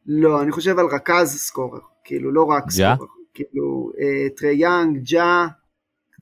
[0.07, 2.69] לא, אני חושב על רכז סקורר, כאילו לא רק?
[2.69, 5.47] סקורר, כאילו אה, טרי יאנג, ג'ה,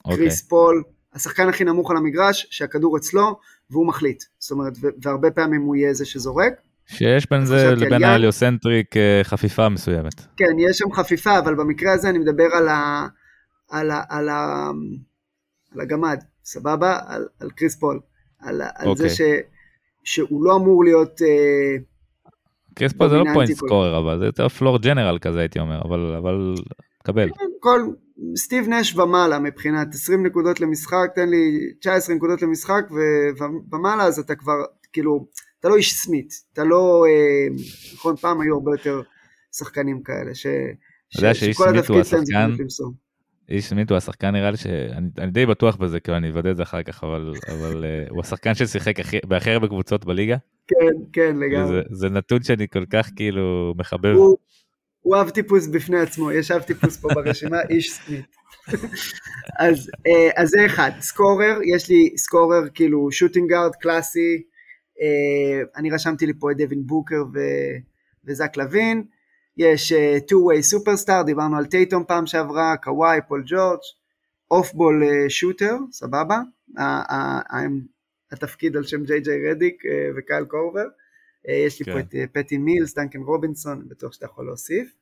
[0.06, 0.18] אוקיי.
[0.18, 0.84] קריס פול,
[1.14, 5.94] השחקן הכי נמוך על המגרש, שהכדור אצלו, והוא מחליט, זאת אומרת, והרבה פעמים הוא יהיה
[5.94, 6.54] זה שזורק.
[6.88, 10.22] שיש בין זה לבין ה heliocentric אה, חפיפה מסוימת.
[10.38, 13.08] כן, יש שם חפיפה, אבל במקרה הזה אני מדבר על, ה,
[13.70, 14.72] על, ה, על, ה,
[15.74, 17.00] על הגמד, סבבה?
[17.08, 18.00] על, על קריס פול,
[18.40, 19.10] על, על אוקיי.
[19.10, 19.22] זה ש,
[20.04, 21.22] שהוא לא אמור להיות...
[21.22, 21.78] אה,
[22.76, 26.56] קריספו זה לא פוינט סקורר אבל זה יותר פלור ג'נרל כזה הייתי אומר אבל אבל
[27.04, 27.30] קבל.
[27.30, 27.82] כן, כל
[28.38, 32.84] סטיב נש ומעלה מבחינת 20 נקודות למשחק תן לי 19 נקודות למשחק
[33.72, 34.54] ומעלה אז אתה כבר
[34.94, 35.28] כאילו
[35.60, 37.56] אתה לא איש סמית אתה לא אה,
[37.94, 39.02] נכון פעם היו הרבה יותר
[39.58, 40.48] שחקנים כאלה ש,
[41.10, 42.94] ש, שכל התפקיד שלהם זה למסור.
[43.50, 46.64] איש סמית הוא השחקן נראה לי שאני די בטוח בזה כאילו אני אוודא את זה
[46.64, 48.96] אחר כך אבל אבל uh, הוא השחקן ששיחק
[49.26, 50.38] בהכי הרבה קבוצות בליגה.
[50.68, 51.68] כן כן לגמרי.
[51.68, 54.16] זה, זה נתון שאני כל כך כאילו מחבב.
[54.16, 54.38] הוא,
[55.02, 58.36] הוא אב טיפוס בפני עצמו יש אב טיפוס פה ברשימה איש סמית.
[59.60, 64.42] אז, uh, אז זה אחד scorer יש לי scorer כאילו shooting guard קלאסי
[64.98, 67.40] uh, אני רשמתי לי פה את דווין בוקר ו,
[68.26, 69.04] וזק לוין.
[69.58, 73.80] יש uh, two-way superstar, דיברנו על טייטום פעם שעברה, קוואי, פול ג'ורג',
[74.52, 76.40] off-ball shooter, סבבה,
[78.36, 80.86] התפקיד על שם ג'יי ג'יי רדיק uh, וקייל קורבר,
[81.48, 81.94] uh, יש לי כן.
[81.94, 84.94] פה את uh, פטי מילס, דנקן רובינסון, בטוח שאתה יכול להוסיף.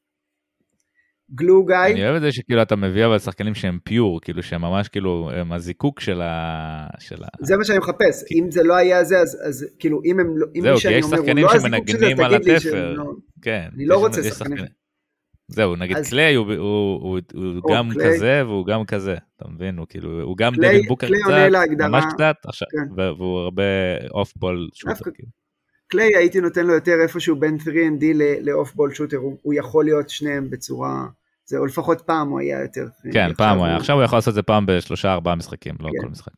[1.35, 1.75] גלו גיא.
[1.75, 5.29] אני אוהב את זה שכאילו אתה מביא אבל שחקנים שהם pure, כאילו שהם ממש כאילו
[5.33, 6.87] הם הזיקוק של ה...
[6.99, 7.27] של ה...
[7.41, 8.39] זה מה שאני מחפש, כי...
[8.39, 11.05] אם זה לא היה זה אז, אז כאילו אם הם לא, אם זהו, כי יש
[11.05, 13.03] שחקנים לא שמנגנים על התפר, לא...
[13.41, 13.67] כן.
[13.75, 14.82] אני לא רוצה שחקנים.
[15.47, 16.09] זהו, נגיד אז...
[16.09, 16.57] קליי הוא, הוא,
[17.01, 18.15] הוא, הוא או, גם קליי.
[18.15, 19.77] כזה והוא גם כזה, אתה מבין?
[19.77, 23.01] הוא כאילו, הוא גם קליי, דווין בוקר קצת, ממש קצת, עכשיו, כן.
[23.01, 23.63] והוא הרבה
[24.11, 25.11] אוף בול שוטר.
[25.13, 25.29] כאילו.
[25.87, 28.05] קליי הייתי נותן לו יותר איפשהו בין 3&D
[28.41, 31.05] ל off ball shooter, הוא יכול להיות שניהם בצורה...
[31.45, 32.87] זה, או לפחות פעם הוא היה יותר.
[33.13, 35.89] כן, פעם הוא היה, עכשיו הוא יכול לעשות את זה פעם בשלושה ארבעה משחקים, לא
[35.89, 36.01] כן.
[36.01, 36.33] כל משחק.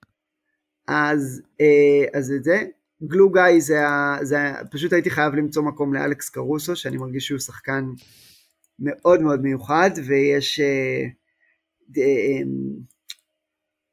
[0.88, 2.64] אז, אה, אז את זה,
[3.04, 3.84] glue guy זה,
[4.22, 4.38] זה,
[4.72, 7.86] פשוט הייתי חייב למצוא מקום לאלכס קרוסו, שאני מרגיש שהוא שחקן
[8.80, 11.06] מאוד מאוד מיוחד, ויש, אה,
[11.98, 12.42] אה,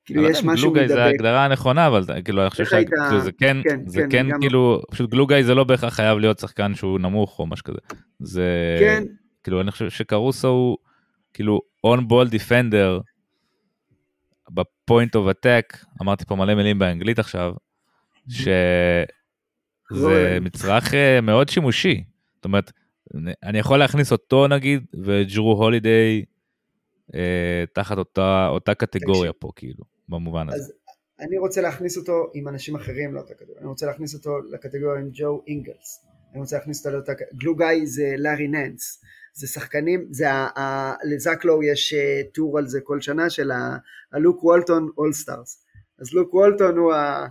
[0.05, 1.07] כאילו אני לא יש משהו glue guy זה מדבק.
[1.07, 5.30] ההגדרה הנכונה, אבל כאילו אני חושב שזה כן, כן, זה כן, כן כאילו, פשוט glue
[5.30, 7.79] guy זה לא בהכרח חייב להיות שחקן שהוא נמוך או משהו כזה.
[8.21, 9.05] זה, כן,
[9.45, 10.77] כאילו אני חושב שקרוסו הוא
[11.35, 13.01] כאילו on ball defender
[14.51, 17.53] ב point of attack, אמרתי פה מלא מילים באנגלית עכשיו,
[18.29, 19.09] שזה
[20.41, 22.05] מצרך אה, מאוד שימושי.
[22.35, 22.73] זאת אומרת,
[23.43, 26.25] אני יכול להכניס אותו נגיד וג'רו הולידיי
[27.15, 30.57] אה, תחת אותה, אותה קטגוריה פה כאילו, במובן הזה.
[30.57, 30.73] אז
[31.21, 35.09] אני רוצה להכניס אותו עם אנשים אחרים לאותה קטגוריה, אני רוצה להכניס אותו לקטגוריה עם
[35.13, 39.03] ג'ו אינגלס, אני רוצה להכניס אותו לאותה, גלו גיא זה לארי ננס,
[39.35, 43.77] זה שחקנים, זה ה, ה, לזקלו יש אה, טור על זה כל שנה של ה-
[44.13, 45.65] הלוק וולטון all stars,
[45.99, 47.27] אז לוק וולטון הוא, ה,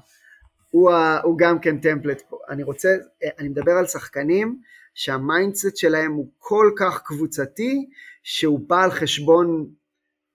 [0.71, 2.89] הוא, ה, הוא גם כן template פה, אני רוצה,
[3.23, 4.61] אה, אני מדבר על שחקנים
[4.93, 7.89] שה mindset שלהם הוא כל כך קבוצתי,
[8.23, 9.69] שהוא בא על חשבון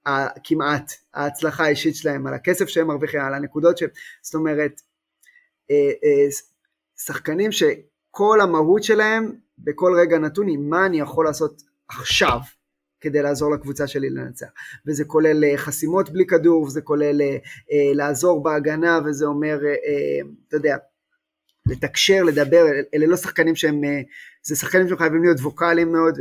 [0.07, 3.89] ה- כמעט ההצלחה האישית שלהם, על הכסף שהם מרוויחים, על הנקודות שהם,
[4.23, 4.81] זאת אומרת,
[5.71, 6.29] אה, אה,
[7.05, 12.39] שחקנים שכל המהות שלהם בכל רגע נתון היא מה אני יכול לעשות עכשיו
[13.01, 14.47] כדי לעזור לקבוצה שלי לנצח.
[14.87, 17.39] וזה כולל אה, חסימות בלי כדור, וזה כולל אה,
[17.95, 20.77] לעזור בהגנה, וזה אומר, אה, אתה יודע,
[21.67, 24.01] לתקשר, לדבר, אלה לא שחקנים שהם, אה,
[24.47, 26.15] זה שחקנים שחייבים להיות ווקאליים מאוד,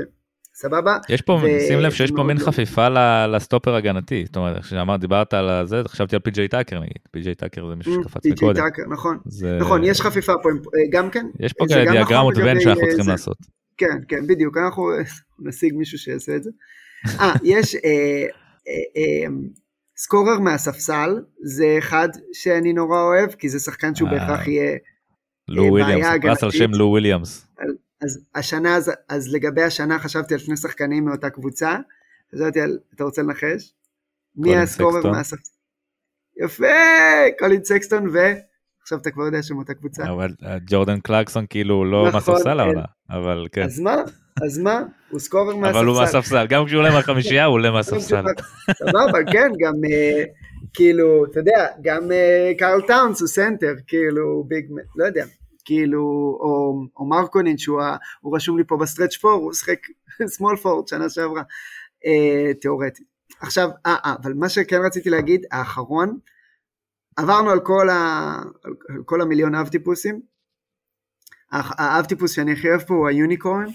[0.53, 0.97] סבבה?
[1.09, 2.87] יש פה, ו- שים לב שיש פה מין חפיפה
[3.27, 7.69] לסטופר הגנתי, זאת אומרת, כשאמרת, דיברת על זה, חשבתי על פי.ג'יי טאקר נגיד, פי.ג'יי טאקר
[7.69, 8.69] זה מישהו שקפץ פי.ג'יי מקודם.
[8.69, 10.55] טאקר, נכון, זה- נכון, יש חפיפה פה אה,
[10.91, 13.11] גם כן, יש פה כאלה נכון דיאגרמות לגבי, ון שאנחנו אה, צריכים זה.
[13.11, 13.37] לעשות.
[13.77, 14.83] כן, כן, בדיוק, אנחנו
[15.45, 16.49] נשיג מישהו שיעשה את זה.
[17.19, 17.81] אה, יש אה,
[18.67, 19.27] אה, אה,
[19.97, 24.77] scorer מהספסל, זה אחד שאני נורא אוהב, כי זה שחקן שהוא בהכרח יהיה,
[25.47, 26.51] לו וויליאמס, פרס על.
[26.51, 27.47] שם לו וויליאמס.
[28.05, 31.77] אז השנה, אז, אז לגבי השנה חשבתי על שני שחקנים מאותה קבוצה,
[32.35, 33.73] חשבתי על, אתה רוצה לנחש?
[34.35, 35.11] מי ה scorer.
[35.11, 35.51] מהספסל?
[36.43, 36.65] יפה,
[37.39, 38.17] קולין סקסטון ו...
[38.81, 40.03] עכשיו אתה כבר יודע שהם אותה קבוצה.
[40.03, 42.59] אבל אה, ג'ורדן קלרקסון כאילו לא נכון, מהספסל כן.
[42.59, 43.63] העונה, אבל כן.
[43.63, 43.95] אז מה?
[44.43, 44.83] אז מה?
[45.09, 45.77] הוא scorer מהספסל.
[45.77, 48.23] אבל הוא מהספסל, גם כשהוא עולה מהחמישייה הוא עולה מהספסל.
[48.73, 50.23] סבבה, כן, גם אה,
[50.73, 55.25] כאילו, אתה יודע, גם אה, קארל טאונס הוא סנטר, כאילו, big, לא יודע,
[55.65, 56.01] כאילו,
[56.39, 59.79] או, או מרקנן, שהוא ה- הוא רשום לי פה ב stretch four, הוא שחק
[60.35, 61.43] small forward שנה שעברה,
[62.05, 63.07] אה, תיאורטית.
[63.39, 66.19] עכשיו, אה, אה, אבל מה שכן רציתי להגיד, האחרון,
[67.17, 68.35] עברנו על כל, ה,
[68.89, 70.21] על כל המיליון אב טיפוסים,
[71.51, 73.65] האב טיפוס שאני הכי אוהב פה הוא ה unicorn,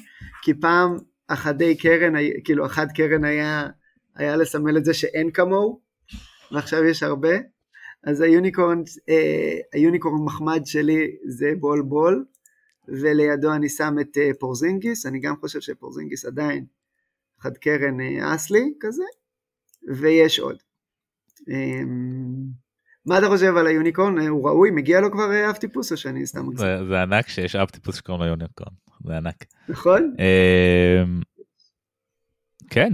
[0.42, 0.96] כי פעם
[1.28, 2.12] החדי קרן,
[2.44, 3.66] כאילו החד קרן היה,
[4.16, 5.80] היה לסמל את זה שאין כמוהו,
[6.52, 7.28] ועכשיו יש הרבה,
[8.04, 12.24] אז ה unicorn, אה, ה unicorn מחמד שלי זה בול בול,
[12.88, 16.64] ולידו אני שם את אה, פורזינגיס, אני גם חושב שפורזינגיס עדיין
[17.38, 19.04] חד קרן אה, אסלי כזה,
[19.88, 20.56] ויש עוד.
[21.50, 21.82] אה,
[23.06, 24.18] מה אתה חושב על ה unicorn?
[24.18, 24.70] אה, הוא ראוי?
[24.70, 26.68] מגיע לו כבר אה, אב טיפוס או שאני סתם מגזים?
[26.68, 28.72] זה זה ענק שיש אב טיפוס שקוראים לו unicorn,
[29.06, 29.44] זה ענק.
[29.68, 30.14] נכון?
[30.18, 31.20] אמ,
[32.70, 32.92] כן.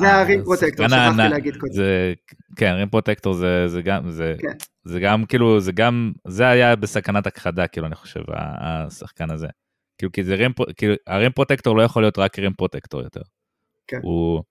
[0.00, 1.72] וה rim protector, השחקן שכחתי הענק- להגיד קודם.
[1.72, 2.12] זה-
[2.56, 4.48] כן, rim protector זה זה גם, זה כן.
[4.84, 9.46] זה גם כאילו, זה גם, זה היה בסכנת הכחדה, כאילו, אני חושב, השחקן הזה.
[9.98, 13.20] כאילו, כי זה rim, כאילו, ה rim protector לא יכול להיות רק rim protector יותר.
[13.86, 13.98] כן.
[14.02, 14.42] הוא,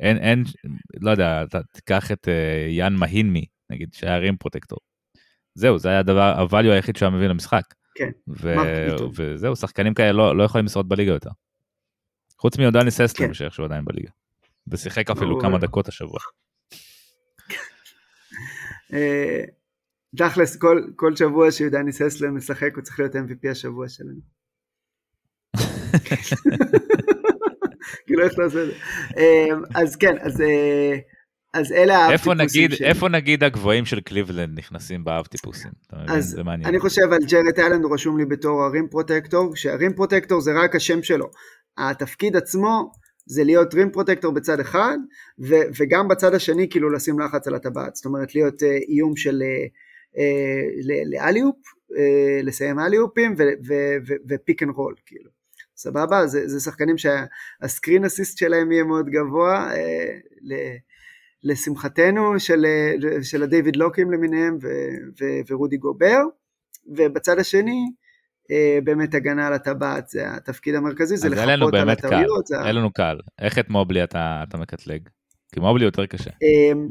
[0.00, 0.44] אין, אין,
[1.00, 4.78] לא יודע, אתה תיקח את אה, יאן מהינמי, נגיד, שהיה rim protector.
[5.54, 7.62] זהו, זה היה הדבר, ה value היחיד שהוא היה מביא למשחק.
[7.94, 8.54] כן, ו-.
[9.16, 11.30] וזהו, שחקנים כאלה לא, לא יכולים לשרוד בליגה יותר.
[12.42, 13.34] חוץ מיודוניס כן.
[13.34, 14.10] שאיכשהו עדיין בליגה.
[14.68, 15.40] ושיחק אפילו.
[15.40, 16.18] כמה דקות השבוע.
[18.92, 19.44] אה,
[20.16, 24.20] תכלס, כל, כל שבוע שיודוניס האסלם משחק, הוא צריך להיות MVP השבוע שלנו.
[28.06, 28.72] כאילו איך אתה עושה את זה.
[29.16, 30.98] אה, אז כן, אז, אה,
[31.54, 32.86] אז אלה האב טיפוסים נגיד, שלי.
[32.86, 35.70] איפה נגיד הגבוהים של קליבלנד נכנסים באב טיפוסים?
[36.08, 36.38] אז.
[36.64, 40.40] אני חושב על ג'רד אלן, הוא רשום לי בתור ה rim protector, שה rim protector
[40.40, 41.30] זה רק השם שלו.
[41.78, 42.92] התפקיד עצמו
[43.26, 44.96] זה להיות rim protector בצד אחד,
[45.38, 47.96] ו- וגם בצד השני כאילו לשים לחץ על הטבעת.
[47.96, 49.64] זאת אומרת להיות אה, איום של אה,
[50.18, 51.56] אה, ל alley-oop,
[51.98, 53.34] אה, לסיים אליופים
[54.28, 55.30] ו pick and roll כאילו.
[55.76, 56.26] סבבה?
[56.26, 60.06] זה, זה שחקנים שה screen assist שלהם יהיה מאוד גבוה, אה,
[60.42, 60.76] ל-
[61.44, 66.20] לשמחתנו של, אה, של הדייוויד לוקים למיניהם ו- ו- ורודי גובר,
[66.86, 67.92] ובצד השני
[68.50, 72.00] אה, באמת הגנה על הטבעת זה התפקיד המרכזי, זה אז היה לנו לחפות על באמת
[72.00, 72.50] כל, הטעויות.
[72.50, 73.18] היה לנו קל.
[73.38, 75.08] איך את מובלי אתה אתה מקטלג?
[75.52, 76.30] כי מובלי יותר קשה.
[76.30, 76.88] אמ,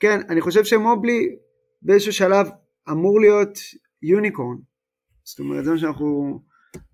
[0.00, 1.36] כן, אני חושב שמובלי
[1.82, 2.46] באיזשהו שלב
[2.90, 3.58] אמור להיות
[4.02, 4.56] יוניקורן.
[5.24, 6.40] זאת אומרת, זה מה שאנחנו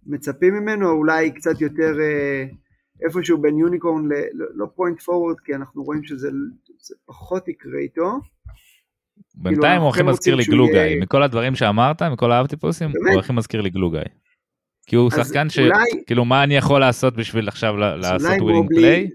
[0.07, 2.45] מצפים ממנו, אולי קצת יותר אה,
[3.03, 4.13] איפשהו בין יוניקורן ל...
[4.55, 6.29] לא פוינט פורוורד, כי אנחנו רואים שזה
[7.07, 8.21] פחות יקרה איתו.
[9.35, 11.01] בינתיים כאילו, הוא הכי מזכיר לי גלוגאי.
[11.01, 14.05] מכל הדברים שאמרת, מכל האבטיפוסים, הוא הכי מזכיר לי גלוגאי.
[14.87, 15.59] כי הוא שחקן ש...
[16.07, 19.11] כאילו מה אני יכול לעשות בשביל עכשיו לעשות winning play?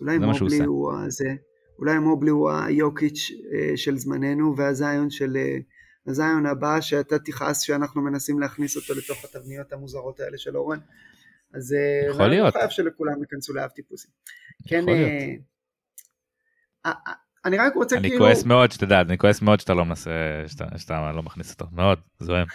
[0.00, 1.34] אולי מובלי הוא הזה,
[1.78, 5.58] אולי מובלי הוא היוקיץ' אה, של זמננו והזיון של אה,
[6.06, 10.78] הזיון הבא שאתה תכעס שאנחנו מנסים להכניס אותו לתוך התבניות המוזרות האלה של אורן.
[11.54, 12.54] אז אה, יכול להיות.
[12.54, 14.10] אני חייב שלכולם ייכנסו לאב טיפוסים.
[14.68, 14.84] כן,
[17.44, 18.26] אני רק רוצה אני כאילו...
[18.26, 20.10] אני כועס מאוד שתדע, אני כועס מאוד שאתה לא מנסה,
[20.46, 22.46] שאתה, שאתה לא מכניס אותו, מאוד, זוהם.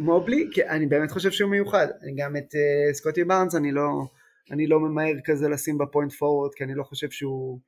[0.00, 2.54] מובלי, כי אני באמת חושב שהוא מיוחד, גם את
[2.92, 3.88] סקוטי בארנס אני לא,
[4.50, 7.60] אני לא ממהר כזה לשים בפוינט פורוורד, כי אני לא חושב שהוא,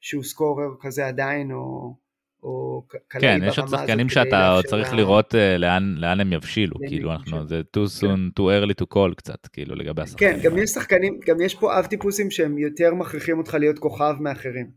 [0.00, 1.94] שהוא סקורר כזה עדיין, או,
[2.42, 7.12] או קלעי כן, יש עוד שחקנים שאתה צריך לראות uh, לאן, לאן הם יבשילו, כאילו
[7.12, 8.42] אנחנו, זה too soon, כן.
[8.42, 10.32] too early to call קצת, כאילו לגבי השחקנים.
[10.32, 14.14] כן, גם יש שחקנים, גם יש פה אב טיפוסים שהם יותר מכריחים אותך להיות כוכב
[14.20, 14.70] מאחרים.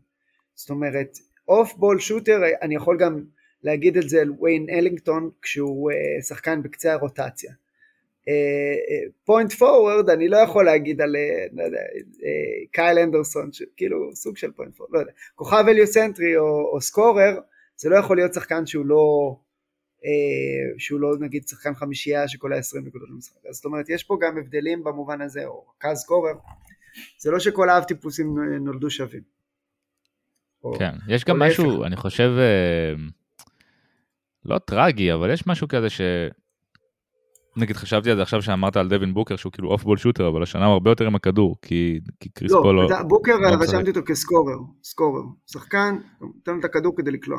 [0.54, 3.22] זאת אומרת, off ball shooter, אני יכול גם
[3.62, 7.52] להגיד את זה על וויין אלינגטון כשהוא אה, שחקן בקצה הרוטציה.
[9.24, 11.16] פוינט uh, פורוורד אני לא יכול להגיד על
[11.52, 11.64] לא
[12.72, 17.38] קייל אנדרסון כאילו סוג של point forward, לא יודע, כוכב הליוצנטרי או, או scorer
[17.76, 19.36] זה לא יכול להיות שחקן שהוא לא
[19.98, 24.38] אה, שהוא לא נגיד שחקן חמישייה שקולע 20 נקודות למשחק, זאת אומרת יש פה גם
[24.38, 26.32] הבדלים במובן הזה, או רכז scorer,
[27.18, 29.22] זה לא שכל האב טיפוסים נולדו שווים.
[30.78, 32.30] כן, יש גם משהו, אני חושב,
[34.44, 36.00] לא טרגי, אבל יש משהו כזה ש...
[37.56, 40.42] נגיד חשבתי על זה עכשיו שאמרת על דווין בוקר שהוא כאילו אוף בול שוטר אבל
[40.42, 42.88] השנה הוא הרבה יותר עם הכדור כי, כי קריס לא, פולו...
[42.88, 47.38] לא, בוקר לא רשמתי אותו כסקורר, סקורר, שחקן, נותן את הכדור כדי לקלוע.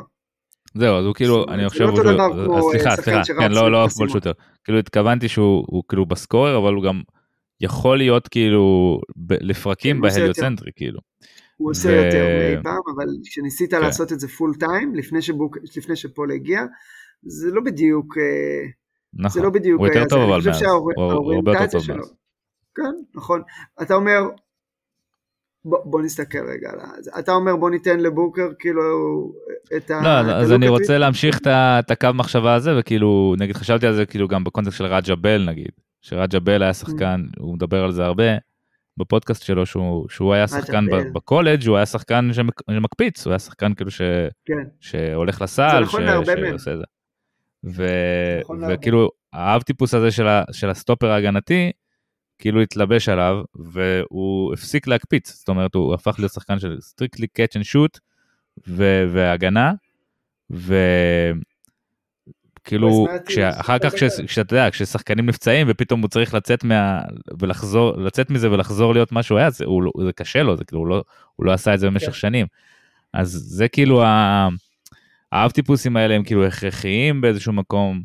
[0.74, 4.32] זהו אז הוא כאילו אני חושב הוא לא, סליחה סליחה כן לא לא בול שוטר
[4.64, 7.02] כאילו התכוונתי שהוא כאילו בסקורר אבל הוא גם
[7.60, 9.00] יכול להיות כאילו
[9.30, 11.00] לפרקים בהליוצנטרי כאילו.
[11.56, 13.80] הוא עושה יותר מאי פעם אבל כשניסית כן.
[13.80, 16.64] לעשות את זה פול טיים לפני שפול הגיע
[17.22, 18.18] זה לא בדיוק.
[18.18, 18.66] אה,
[19.14, 19.30] נכון.
[19.30, 20.62] זה לא הוא יותר טוב אבל מאז,
[20.96, 22.14] הוא הרבה יותר טוב מאז.
[22.74, 22.82] כן,
[23.14, 23.42] נכון.
[23.82, 24.20] אתה אומר,
[25.64, 27.10] בוא, בוא נסתכל רגע על זה.
[27.18, 28.82] אתה אומר בוא ניתן לבוקר כאילו
[29.76, 30.00] את ה...
[30.02, 34.06] לא, את אז אני רוצה להמשיך את הקו מחשבה הזה וכאילו נגיד חשבתי על זה
[34.06, 37.40] כאילו גם בקונטקסט של רג'ה בל נגיד שרג'ה בל היה שחקן אממ.
[37.40, 38.24] הוא מדבר על זה הרבה
[38.96, 43.90] בפודקאסט שלו שהוא, שהוא היה שחקן בקולג' הוא היה שחקן שמקפיץ הוא היה שחקן כאילו
[43.90, 44.02] ש,
[44.44, 44.64] כן.
[44.80, 46.84] שהולך לסל נכון שעושה את זה.
[47.64, 47.86] ו...
[48.40, 50.42] נכון וכאילו האב טיפוס הזה של, ה...
[50.52, 51.72] של הסטופר ההגנתי,
[52.38, 57.56] כאילו התלבש עליו, והוא הפסיק להקפיץ, זאת אומרת הוא הפך להיות שחקן של strictly catch
[57.56, 57.98] and shoot
[58.66, 59.72] והגנה,
[62.60, 63.06] וכאילו
[63.50, 63.94] אחר כך
[64.26, 67.00] כשאתה יודע כששחקנים נפצעים ופתאום הוא צריך לצאת מה
[67.40, 70.64] ולחזור לצאת מזה ולחזור להיות מה שהוא היה זה, הוא, לא, זה קשה לו זה
[70.64, 71.04] כאילו הוא לא,
[71.36, 72.12] הוא לא עשה את זה במשך כן.
[72.12, 72.46] שנים
[73.12, 74.02] אז זה כאילו.
[75.32, 78.02] האב טיפוסים האלה הם כאילו הכרחיים באיזשהו מקום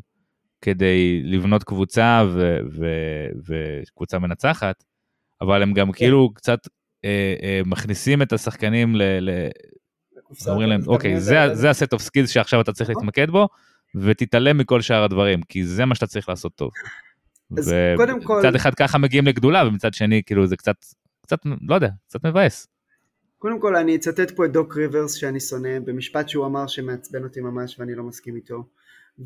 [0.62, 2.24] כדי לבנות קבוצה
[3.46, 4.84] וקבוצה מנצחת,
[5.40, 5.92] אבל הם גם כן.
[5.92, 6.58] כאילו קצת
[7.04, 9.02] אה, אה, מכניסים את השחקנים ל...
[9.02, 9.48] ל...
[10.46, 13.02] אומרים להם, אוקיי, זה, זה ה set of skills שעכשיו אתה צריך נכון.
[13.02, 13.48] להתמקד בו,
[13.94, 16.70] ותתעלם מכל שאר הדברים, כי זה מה שאתה צריך לעשות טוב.
[17.50, 20.76] ומצד אחד ככה מגיעים לגדולה, ומצד שני, כאילו, זה קצת,
[21.22, 21.38] קצת,
[21.68, 22.66] לא יודע, קצת מבאס.
[23.38, 27.40] קודם כל אני אצטט פה את דוק ריברס שאני שונא במשפט שהוא אמר שמעצבן אותי
[27.40, 28.64] ממש ואני לא מסכים איתו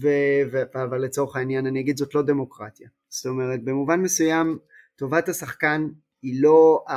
[0.03, 0.09] ו,
[0.53, 2.89] ו, אבל לצורך העניין אני אגיד זאת לא דמוקרטיה.
[3.09, 4.59] זאת אומרת במובן מסוים
[4.97, 5.89] טובת השחקן
[6.23, 6.95] היא לא ה...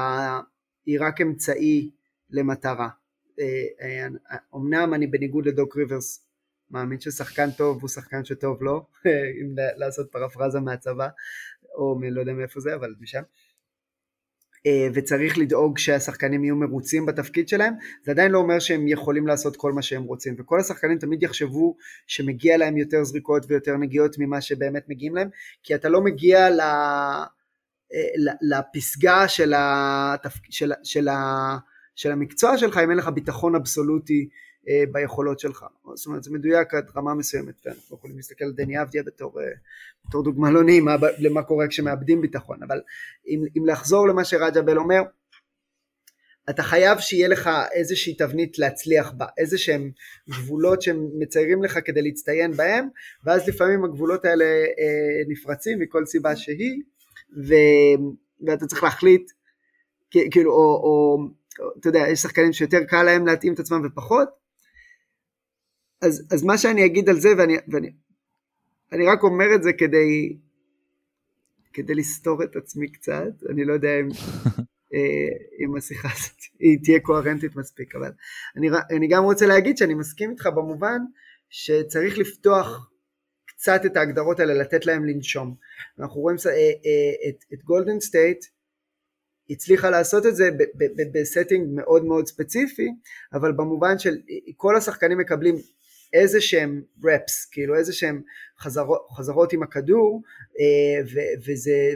[0.85, 1.91] היא רק אמצעי
[2.29, 2.89] למטרה.
[4.55, 6.27] אמנם אני בניגוד לדוק ריברס
[6.71, 8.85] מאמין ששחקן טוב הוא שחקן שטוב לו
[9.41, 11.07] אם לעשות פרפרזה מהצבא
[11.75, 12.03] או מ...
[12.03, 13.17] לא יודע מאיפה זה אבל משם.
[13.17, 13.23] אה,
[14.93, 19.73] וצריך לדאוג שהשחקנים יהיו מרוצים בתפקיד שלהם, זה עדיין לא אומר שהם יכולים לעשות כל
[19.73, 21.75] מה שהם רוצים, וכל השחקנים תמיד יחשבו
[22.07, 25.29] שמגיע להם יותר זריקות ויותר נגיעות ממה שבאמת מגיעים להם,
[25.63, 26.49] כי אתה לא מגיע.
[27.93, 30.33] אה, לפסגה של, התפ...
[30.49, 31.07] של, של,
[31.95, 34.46] של המקצוע שלך אם אין לך ביטחון אבסולוטי אה,
[34.91, 35.65] ביכולות שלך.
[35.95, 39.45] זאת אומרת זה מדויק עד רמה מסוימת ואנחנו יכולים להסתכל על דני אבדיה בתור, אה,
[40.07, 42.81] בתור דוגמה לא נעימה למה קורה כשמאבדים ביטחון אבל
[43.27, 45.01] אם, אם לחזור למה שרג'ה בל אומר
[46.49, 49.91] אתה חייב שיהיה לך איזושהי תבנית להצליח בה, איזה שהם
[50.29, 52.87] גבולות שהם מציירים לך כדי להצטיין בהם,
[53.23, 56.81] ואז לפעמים הגבולות האלה אה, נפרצים מכל סיבה שהיא,
[57.47, 57.53] ו,
[58.47, 59.31] ואתה צריך להחליט,
[60.11, 61.17] כאילו, או, או,
[61.79, 64.29] אתה יודע, יש שחקנים שיותר קל להם להתאים את עצמם ופחות,
[66.01, 67.91] אז, אז מה שאני אגיד על זה, ואני, ואני
[68.91, 70.37] אני רק אומר את זה כדי,
[71.73, 74.09] כדי לסתור את עצמי קצת, אני לא יודע אם,
[74.93, 75.29] אה,
[75.59, 78.11] אם השיחה הזאת היא תהיה קוהרנטית מספיק, אבל
[78.57, 78.67] אני,
[78.97, 80.99] אני גם רוצה להגיד שאני מסכים איתך במובן
[81.49, 82.91] שצריך לפתוח
[83.45, 85.55] קצת את ההגדרות האלה, לתת להם לנשום.
[85.99, 88.45] אנחנו רואים אה, אה, את, את גולדן סטייט,
[89.49, 90.49] הצליחה לעשות את זה
[91.13, 92.87] ב setting מאוד מאוד ספציפי,
[93.33, 94.17] אבל במובן של
[94.57, 95.55] כל השחקנים מקבלים
[96.13, 98.21] איזה שהם reps, כאילו איזה שהם
[98.59, 100.21] חזרות, חזרות עם הכדור,
[100.59, 101.93] אה, ו, וזה,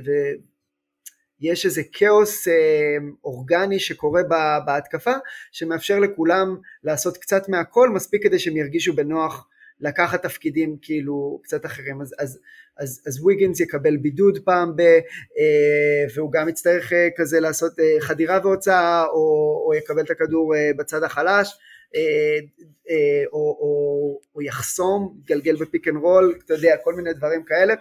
[1.42, 4.22] ויש איזה כאוס אה, אורגני שקורה
[4.66, 5.14] בהתקפה,
[5.52, 9.48] שמאפשר לכולם לעשות קצת מהכל, מספיק כדי שהם ירגישו בנוח
[9.82, 12.02] לקחת תפקידים כאילו קצת אחרים.
[12.02, 12.40] אז, אז,
[12.78, 14.82] אז, אז ויגינס יקבל בידוד פעם ב...
[14.82, 20.54] אה, והוא גם יצטרך אה, כזה לעשות אה, חדירה והוצאה או, או יקבל את הכדור
[20.78, 21.58] בצד החלש
[23.34, 27.74] או, או, או יחסום, יתגלגל ב pick and roll, אתה יודע, כל מיני דברים כאלה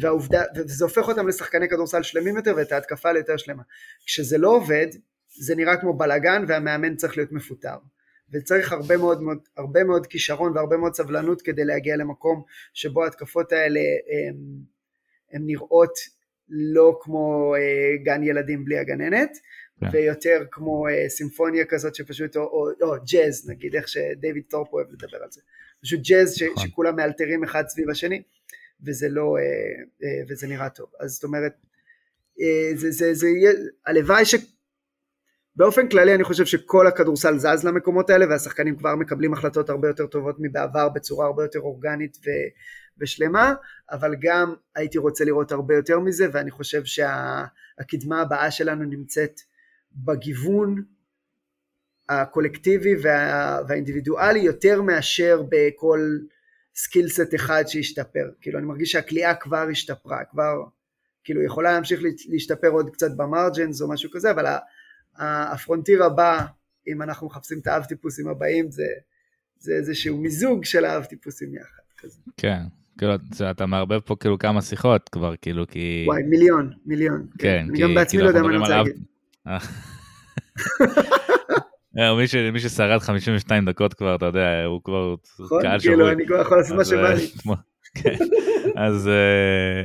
[0.00, 3.62] והעובדה, וזה הופך אותם לשחקני כדורסל שלמים יותר ואת ההתקפה ליותר שלמה.
[4.06, 4.86] כשזה לא עובד,
[5.28, 7.76] זה נראה כמו בלאגן והמאמן צריך להיות מפוטר.
[8.32, 12.42] וצריך הרבה מאוד, מאוד, הרבה מאוד כישרון והרבה מאוד סבלנות כדי להגיע למקום
[12.74, 14.36] שבו ההתקפות האלה הן,
[15.32, 15.92] הן נראות
[16.48, 19.36] לא כמו אה, גן ילדים בלי הגננת.
[19.82, 19.96] כן.
[19.96, 24.86] ויותר כמו אה, סימפוניה כזאת שפשוט, או, או, או ג'אז נגיד, איך שדייוויד טורפ אוהב
[24.90, 25.40] לדבר על זה,
[25.82, 26.68] פשוט ג'אז ש, נכון.
[26.68, 28.22] שכולם מאלתרים אחד סביב השני,
[28.86, 29.42] וזה לא, אה,
[30.04, 31.52] אה, וזה נראה טוב, אז זאת אומרת,
[32.40, 33.52] אה, זה, זה, זה, זה,
[33.86, 34.34] הלוואי ש...
[35.56, 40.06] באופן כללי אני חושב שכל הכדורסל זז למקומות האלה והשחקנים כבר מקבלים החלטות הרבה יותר
[40.06, 42.30] טובות מבעבר בצורה הרבה יותר אורגנית ו,
[42.98, 43.54] ושלמה,
[43.90, 49.40] אבל גם הייתי רוצה לראות הרבה יותר מזה ואני חושב שהקדמה שה, הבאה שלנו נמצאת
[49.96, 50.82] בגיוון
[52.08, 56.18] הקולקטיבי וה, והאינדיבידואלי יותר מאשר בכל
[56.74, 60.54] skill set אחד שהשתפר, כאילו אני מרגיש שהקליעה כבר השתפרה, כבר
[61.24, 64.46] כאילו יכולה להמשיך להשתפר עוד קצת ב margins או משהו כזה, אבל
[65.16, 66.44] ה frontier הבא,
[66.88, 68.86] אם אנחנו מחפשים את האב טיפוסים הבאים, זה,
[69.58, 71.82] זה איזשהו מיזוג של האב טיפוסים יחד.
[72.02, 72.20] כזה.
[72.36, 72.60] כן,
[72.98, 73.12] כאילו,
[73.50, 76.04] אתה מערבב פה כאילו כמה שיחות כבר, כאילו, כי...
[76.06, 77.26] וואי, מיליון, מיליון.
[77.38, 79.02] כן, כן אני כי, גם בעצמי כאילו, לא יודע מה אני רוצה להגיד.
[81.98, 82.14] אה,
[82.52, 85.94] מי, ששרד 52 דקות כבר, אתה יודע, הוא כבר נכון, קהל שבוי.
[85.94, 87.26] כאילו, אני כבר יכול לעשות מה שבא לי.
[87.94, 88.16] כן,
[88.76, 89.82] אז אה,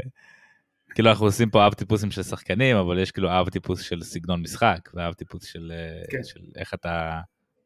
[0.96, 4.42] כאילו אנחנו עושים פה אב טיפוסים של שחקנים, אבל יש כאילו אב טיפוס של סגנון
[4.42, 5.62] משחק, ואב טיפוס אה,
[6.12, 6.24] כן.
[6.24, 7.20] של איך אתה,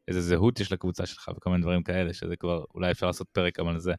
[0.08, 3.58] איזה זהות יש לקבוצה שלך וכל מיני דברים כאלה, שזה כבר, אולי אפשר לעשות פרק
[3.58, 3.92] גם על זה.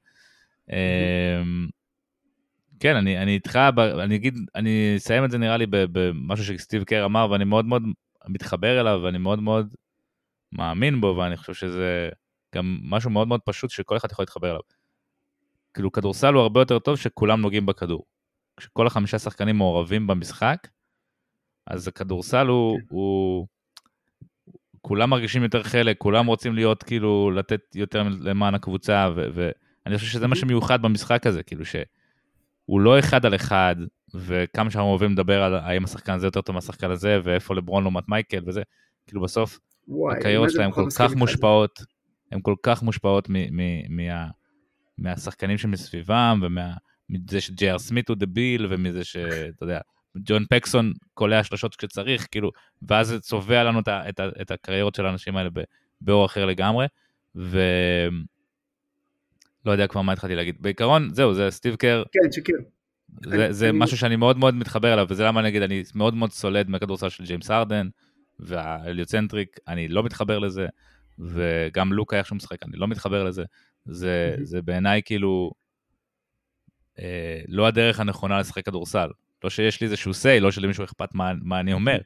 [2.84, 3.60] כן, אני, אני איתך,
[4.04, 7.84] אני אגיד, אני אסיים את זה נראה לי במשהו שסטיב קר אמר, ואני מאוד מאוד
[8.28, 9.74] מתחבר אליו, ואני מאוד מאוד
[10.52, 12.10] מאמין בו, ואני חושב שזה
[12.56, 14.60] גם משהו מאוד מאוד פשוט שכל אחד יכול להתחבר אליו.
[15.74, 18.06] כאילו כדורסל הוא הרבה יותר טוב שכולם נוגעים בכדור.
[18.58, 20.68] כשכל החמישה שחקנים מעורבים במשחק,
[21.68, 22.86] אז הכדורסל הוא, כן.
[22.90, 23.48] הוא...
[24.82, 30.28] כולם מרגישים יותר חלק, כולם רוצים להיות, כאילו, לתת יותר למען הקבוצה, ואני חושב שזה
[30.28, 31.66] מה שמיוחד במשחק הזה, כאילו
[32.66, 33.76] שהוא לא אחד על אחד,
[34.14, 38.04] וכמה שאנחנו אוהבים לדבר על האם השחקן הזה יותר טוב מהשחקן הזה, ואיפה לברון לעומת
[38.10, 38.62] מייקל וזה,
[39.08, 39.60] כאילו בסוף,
[40.12, 41.80] הקריירות שלהם כל כך מושפעות,
[42.32, 44.28] הן כל כך מושפעות מ- מ- מה-
[44.98, 46.74] מהשחקנים שמסביבם, ומה...
[47.10, 49.80] מזה שג'ייר סמית הוא דביל, ומזה שאתה יודע,
[50.18, 52.52] ג'ון פקסון קולע שלושות כשצריך, כאילו,
[52.82, 55.50] ואז זה צובע לנו את, את, את הקריירות של האנשים האלה
[56.02, 56.86] באור אחר לגמרי,
[57.36, 57.60] ו...
[59.66, 60.56] לא יודע כבר מה התחלתי להגיד.
[60.60, 62.04] בעיקרון, זהו, זה סטיב קר.
[62.12, 62.54] כן, שקר.
[63.26, 63.80] זה, זה אני...
[63.80, 67.10] משהו שאני מאוד מאוד מתחבר אליו, וזה למה אני אגיד, אני מאוד מאוד סולד מהכדורסל
[67.10, 67.88] של ג'יימס ארדן,
[68.40, 70.68] והאליוצנטריק, אני לא מתחבר לזה,
[71.20, 73.44] וגם לוקה איך שהוא משחק, אני לא מתחבר לזה.
[73.86, 74.44] זה, mm-hmm.
[74.44, 75.52] זה בעיניי כאילו,
[77.00, 79.10] אה, לא הדרך הנכונה לשחק כדורסל.
[79.44, 81.98] לא שיש לי איזשהו say, לא שלמישהו אכפת מה, מה אני אומר,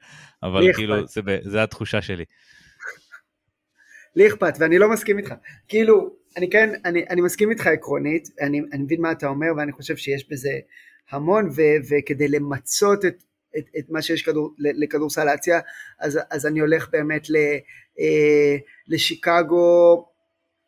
[0.44, 2.26] אבל כאילו, זה, זה התחושה שלי.
[4.16, 5.34] לי אכפת, ואני לא מסכים איתך.
[5.68, 9.72] כאילו, אני כן, אני, אני מסכים איתך עקרונית, אני, אני מבין מה אתה אומר, ואני
[9.72, 10.60] חושב שיש בזה
[11.12, 13.24] המון, ו, וכדי למצות את,
[13.58, 15.60] את, את מה שיש כדור, לכדורסל להציע,
[16.00, 17.36] אז, אז אני הולך באמת ל,
[18.00, 18.58] אה,
[18.88, 20.06] לשיקגו,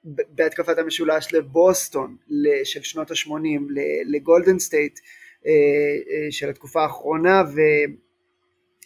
[0.03, 2.15] בהתקפת המשולש לבוסטון
[2.63, 3.61] של שנות ה-80,
[4.05, 4.99] לגולדן סטייט
[5.45, 7.59] אה, אה, של התקופה האחרונה ו,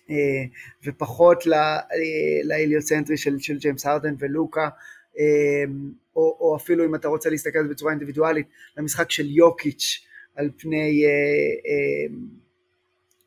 [0.10, 0.44] אה,
[0.86, 1.44] ופחות
[2.44, 4.70] להליוצנטרי של, של ג'יימס הרדן ולוקה
[6.16, 8.48] או, או אפילו אם אתה רוצה להסתכל על זה בצורה אינדיבידואלית
[8.78, 10.06] למשחק של יוקיץ'
[10.36, 11.04] על פני,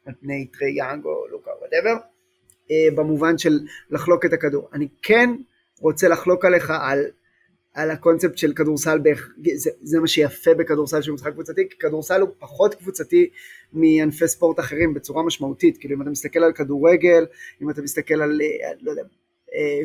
[0.07, 1.95] על פני טרי יאנג או לוקה או whatever
[2.97, 3.61] במובן של
[3.91, 4.69] לחלוק את הכדור.
[4.73, 5.31] אני כן
[5.81, 7.07] רוצה לחלוק עליך על
[7.77, 8.99] על הקונספט של כדורסל,
[9.55, 13.31] זה, זה מה שיפה בכדורסל שהוא משחק קבוצתי, כי כדורסל הוא פחות קבוצתי
[13.73, 17.27] מענפי ספורט אחרים בצורה משמעותית, כאילו אם אתה מסתכל על כדורגל,
[17.63, 18.41] אם אתה מסתכל על,
[18.81, 19.03] לא יודע,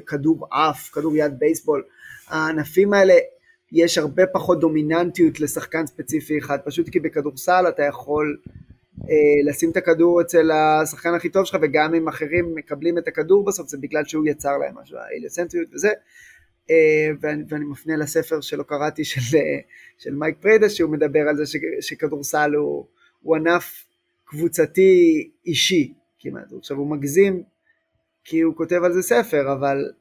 [0.07, 1.83] כדור עף, כדור יד בייסבול,
[2.27, 3.13] הענפים האלה
[3.71, 8.37] יש הרבה פחות דומיננטיות לשחקן ספציפי אחד, פשוט כי בכדורסל אתה יכול
[9.09, 13.45] אה, לשים את הכדור אצל השחקן הכי טוב שלך וגם אם אחרים מקבלים את הכדור
[13.45, 15.91] בסוף זה בגלל שהוא יצר להם משהו, האליוסנטריות וזה.
[16.69, 19.59] אה, ואני, ואני מפנה לספר שלא קראתי של, אה,
[19.97, 22.85] של מייק פריידס שהוא מדבר על זה ש, שכדורסל הוא,
[23.21, 23.85] הוא ענף
[24.25, 27.43] קבוצתי אישי כמעט, עכשיו הוא מגזים
[28.23, 29.91] כי הוא כותב על זה ספר אבל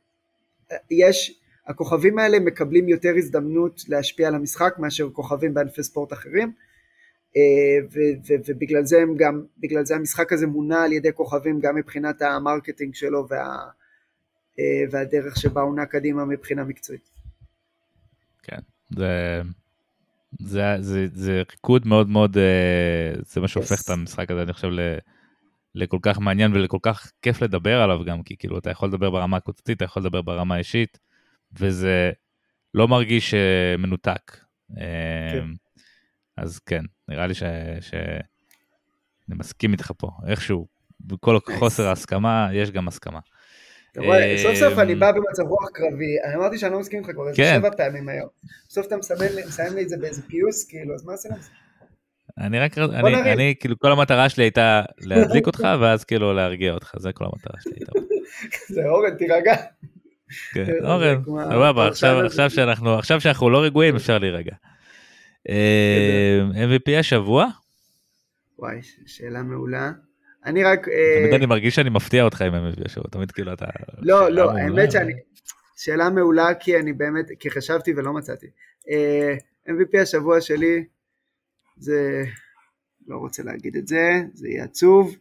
[0.90, 6.52] יש, הכוכבים האלה מקבלים יותר הזדמנות להשפיע על המשחק מאשר כוכבים בענפי ספורט אחרים
[7.36, 8.06] אה,
[8.46, 12.30] ובגלל זה הם גם, בגלל זה המשחק הזה מונע על ידי כוכבים גם מבחינת ה
[12.30, 13.58] marketing שלו וה,
[14.58, 17.10] אה, והדרך שבה הוא נע קדימה מבחינה מקצועית.
[18.42, 18.58] כן,
[18.96, 19.40] זה,
[20.40, 23.84] זה, זה, זה ריקוד מאוד מאוד, אה, זה מה שהופך yes.
[23.84, 24.68] את המשחק הזה, אני חושב,
[25.74, 29.36] לכל כך מעניין ולכל כך כיף לדבר עליו גם, כי כאילו אתה יכול לדבר ברמה
[29.36, 30.98] הקבוצתית, אתה יכול לדבר ברמה האישית,
[31.52, 32.10] וזה
[32.74, 33.34] לא מרגיש
[33.78, 34.36] מנותק.
[34.76, 35.46] כן.
[36.36, 37.42] אז כן, נראה לי ש...
[37.80, 37.94] ש...
[39.28, 40.66] אני מסכים איתך פה, איכשהו,
[41.00, 43.20] בכל חוסר ההסכמה, יש גם הסכמה.
[43.96, 47.28] רואה, סוף סוף אני בא במצב רוח קרבי, אני אמרתי שאני לא מסכים איתך כבר
[47.28, 47.56] איזה כן.
[47.58, 48.28] שבע פעמים היום.
[48.68, 51.34] בסוף אתה מסיים לי את זה באיזה פיוס, כאילו, אז מה עשינו?
[52.41, 56.95] אני רק, אני, אני, כאילו, כל המטרה שלי הייתה להדליק אותך, ואז כאילו להרגיע אותך,
[56.99, 57.93] זה כל המטרה שלי הייתה.
[58.74, 59.55] זה אורן, תירגע.
[60.53, 61.22] כן, אורן,
[61.95, 64.53] סבבה, עכשיו שאנחנו לא רגועים, אפשר להירגע.
[65.49, 67.47] אה, MVP השבוע?
[68.59, 69.91] וואי, שאלה מעולה.
[70.47, 70.84] אני רק...
[71.18, 73.66] תמיד אה, אני מרגיש שאני מפתיע אותך עם MVP השבוע, תמיד כאילו אתה...
[73.99, 75.12] לא, לא, האמת שאני...
[75.76, 78.47] שאלה מעולה כי אני באמת, כי חשבתי ולא מצאתי.
[78.91, 79.34] אה,
[79.68, 80.84] MVP השבוע שלי
[81.80, 82.24] זה...
[83.06, 85.16] לא רוצה להגיד את זה, זה יהיה עצוב.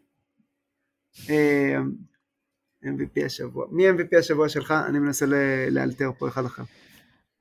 [2.85, 3.65] MVP השבוע.
[3.71, 4.73] מי MVP השבוע שלך?
[4.89, 5.25] אני מנסה
[5.71, 6.63] לאלתר פה אחד אחר.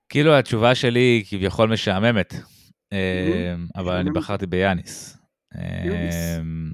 [0.08, 2.34] כאילו התשובה שלי היא כביכול משעממת.
[2.92, 5.18] אמ, אבל אני בחרתי ביאניס.
[5.54, 6.72] אמ,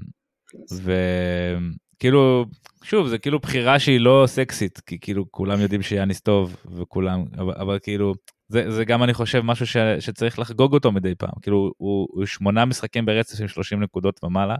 [1.97, 2.45] וכאילו,
[2.85, 7.53] שוב, זה כאילו בחירה שהיא לא סקסית, כי כאילו כולם יודעים שיאניס טוב, וכולם, אבל,
[7.57, 8.13] אבל כאילו,
[8.47, 12.25] זה, זה גם אני חושב משהו ש, שצריך לחגוג אותו מדי פעם, כאילו הוא, הוא
[12.25, 14.55] שמונה משחקים ברצף עם 30 נקודות ומעלה,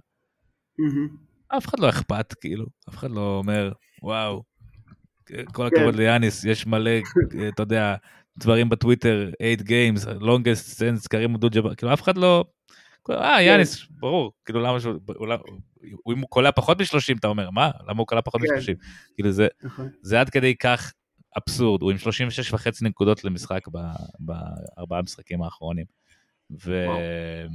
[1.48, 3.72] אף אחד לא אכפת, כאילו, אף אחד לא אומר,
[4.04, 4.44] וואו,
[5.54, 5.98] כל הכבוד כן.
[5.98, 6.92] ליאניס, יש מלא,
[7.48, 7.96] אתה יודע,
[8.38, 12.46] דברים בטוויטר, 8 games, longest sense, קרים אבדול ג'בר, כאילו אף אחד לא,
[13.10, 13.94] אה יאניס, כן.
[14.00, 14.94] ברור, כאילו למה שהוא,
[16.14, 18.48] אם הוא קולע פחות מ-30 אתה אומר, מה, למה הוא קולע פחות כן.
[18.48, 18.86] מ-30?
[19.16, 19.90] כאילו זה, נכון.
[20.02, 20.94] זה עד כדי כך
[21.38, 23.68] אבסורד, הוא עם 36 וחצי נקודות למשחק
[24.20, 25.86] בארבעה המשחקים האחרונים.
[26.52, 27.48] ואתה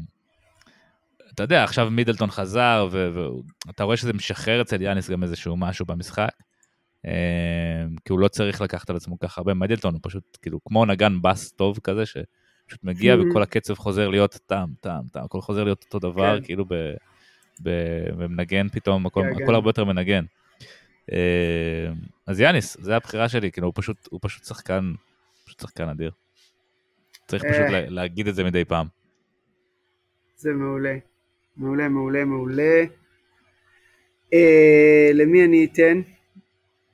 [1.38, 6.30] יודע, עכשיו מידלטון חזר, ואתה רואה שזה משחרר אצל יאניס גם איזשהו משהו במשחק.
[7.04, 7.10] אמ,
[8.04, 11.22] כי הוא לא צריך לקחת על עצמו ככה הרבה מדלטון, הוא פשוט כאילו כמו נגן
[11.22, 13.30] בס טוב כזה, שפשוט מגיע mm-hmm.
[13.30, 16.44] וכל הקצב חוזר להיות טעם, טעם, טעם, הכל חוזר להיות אותו דבר, כן.
[16.44, 16.64] כאילו
[17.60, 19.54] במנגן פתאום, הכל, כן, הכל כן.
[19.54, 20.24] הרבה יותר מנגן.
[21.12, 21.16] אמ,
[22.26, 24.92] אז יאניס, זה הבחירה שלי, כאילו הוא פשוט, הוא פשוט שחקן,
[25.44, 26.10] פשוט שחקן אדיר.
[27.26, 27.84] צריך פשוט אה.
[27.88, 28.86] להגיד את זה מדי פעם.
[30.36, 30.96] זה מעולה,
[31.56, 32.84] מעולה, מעולה, מעולה.
[34.32, 36.00] אה, למי אני אתן?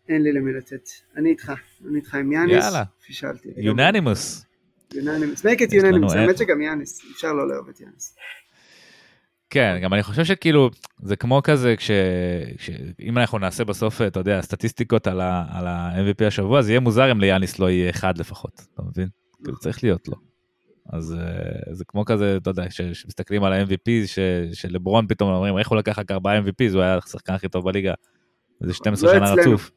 [0.09, 0.89] אין לי למי לתת.
[1.17, 1.53] אני איתך,
[1.89, 2.65] אני איתך עם יאניס.
[2.65, 2.85] יאללה.
[3.07, 3.49] פישלתי.
[3.57, 4.47] יוננימוס.
[4.95, 5.47] יוננימוס.
[5.47, 8.17] make it יוננימוס, האמת שגם יאניס, אפשר לא לאהוב את יאניס.
[9.51, 10.71] כן, גם אני חושב שכאילו,
[11.03, 11.91] זה כמו כזה, כש...
[13.01, 17.59] אם אנחנו נעשה בסוף, אתה יודע, סטטיסטיקות על ה-MVP השבוע, זה יהיה מוזר אם ליאניס
[17.59, 19.09] לא יהיה אחד לפחות, אתה מבין?
[19.45, 20.15] כאילו צריך להיות לו.
[20.93, 23.91] אז אה, זה כמו כזה, אתה יודע, כשמסתכלים על ה-MVP,
[24.53, 27.95] שלברון פתאום אומרים, איך הוא לקח רק ארבעה MVPs, הוא היה השחקן הכי טוב בליגה.
[28.61, 29.71] זה 12 לא שנה רצוף.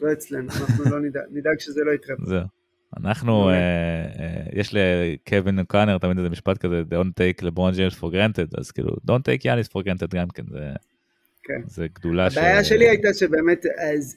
[0.00, 2.16] לא אצלנו, אנחנו לא נדאג, נדאג שזה לא יקרה.
[2.26, 2.61] זהו.
[2.96, 8.06] אנחנו, אה, אה, יש לקווין אוקאנר תמיד איזה משפט כזה, don't take לברון ג'יימס for
[8.06, 10.70] granted, אז כאילו, don't take יאניס for granted גם כן, זה,
[11.42, 11.62] כן.
[11.66, 12.38] זה גדולה ש...
[12.38, 14.16] הבעיה שלי הייתה שבאמת, אז,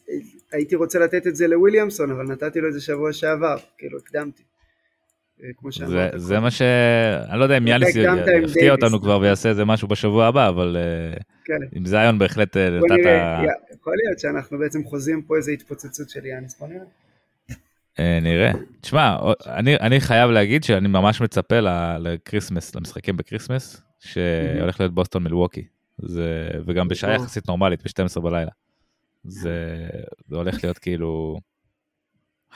[0.52, 4.44] הייתי רוצה לתת את זה לוויליאמסון, אבל נתתי לו את זה שבוע שעבר, כאילו, הקדמתי.
[5.44, 5.90] אה, כמו שאמרת.
[5.90, 6.62] זה, זה מה ש...
[7.30, 7.96] אני לא יודע אם יאניס
[8.44, 10.78] יפתיע אותנו כבר ויעשה איזה משהו בשבוע הבא, אבל
[11.46, 11.60] כן.
[11.72, 13.06] עם זיון בהחלט נתת...
[13.74, 16.86] יכול להיות שאנחנו בעצם חוזים פה איזה התפוצצות של יאניס, בוא נראה.
[18.00, 18.52] אה, נראה.
[18.82, 21.60] תשמע, אני, אני חייב להגיד שאני ממש מצפה
[22.00, 25.68] ל Christmas, למשחקים ב Christmas, שהולך להיות בוסטון מלווקי.
[25.98, 28.52] זה, וגם בשעה יחסית נורמלית, ב-12 בלילה.
[29.24, 29.88] זה,
[30.28, 31.40] זה הולך להיות כאילו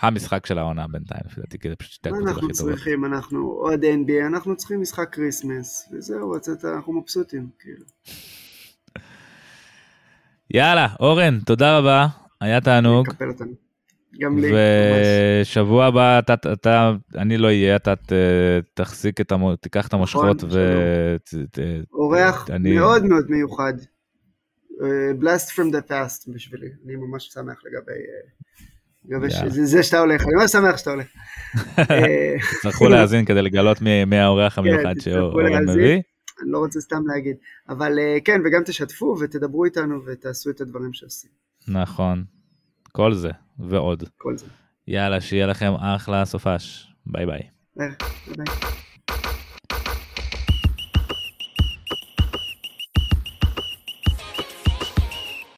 [0.01, 2.73] המשחק של העונה בינתיים, לפי דעתי, כי זה פשוט שתי הקבוצות אנחנו הכי טובות.
[2.75, 7.85] צריכים, אנחנו אוהדי NBA, אנחנו צריכים משחק Christmas, וזהו, לצאת, אנחנו מבסוטים, כאילו.
[10.51, 12.07] יאללה, אורן, תודה רבה,
[12.41, 13.07] היה תענוג.
[14.19, 14.51] גם לי.
[15.41, 18.13] ושבוע הבא אתה, אתה, אני לא אהיה, אתה ת,
[18.73, 19.55] תחזיק את, המ...
[19.55, 21.15] תיקח את המושכות נכון, ו...
[21.93, 23.73] אורח אני- מאוד מאוד מיוחד.
[24.83, 27.91] אה, blast from the past בשבילי, אני ממש שמח לגבי...
[27.91, 28.29] אה,
[29.05, 29.33] לגבי ש...
[29.35, 29.49] יאללה.
[29.49, 31.07] זה, זה שאתה הולך, אני ממש שמח שאתה הולך.
[31.91, 35.69] אה, תצטרכו להאזין כדי לגלות מי, האורח המיוחד תצטרכו שאורן.
[35.69, 36.01] מביא.
[36.41, 37.35] אני לא רוצה סתם להגיד.
[37.69, 41.29] אבל אה, כן, וגם תשתפו ותדברו איתנו ותעשו את הדברים שעושים.
[41.67, 42.23] נכון,
[42.99, 43.29] כל זה
[43.59, 44.03] ועוד.
[44.17, 44.45] כל זה.
[44.87, 46.93] יאללה, שיהיה לכם אחלה סופש.
[47.05, 47.41] ביי ביי.
[47.79, 47.85] אה,
[48.37, 48.45] ביי.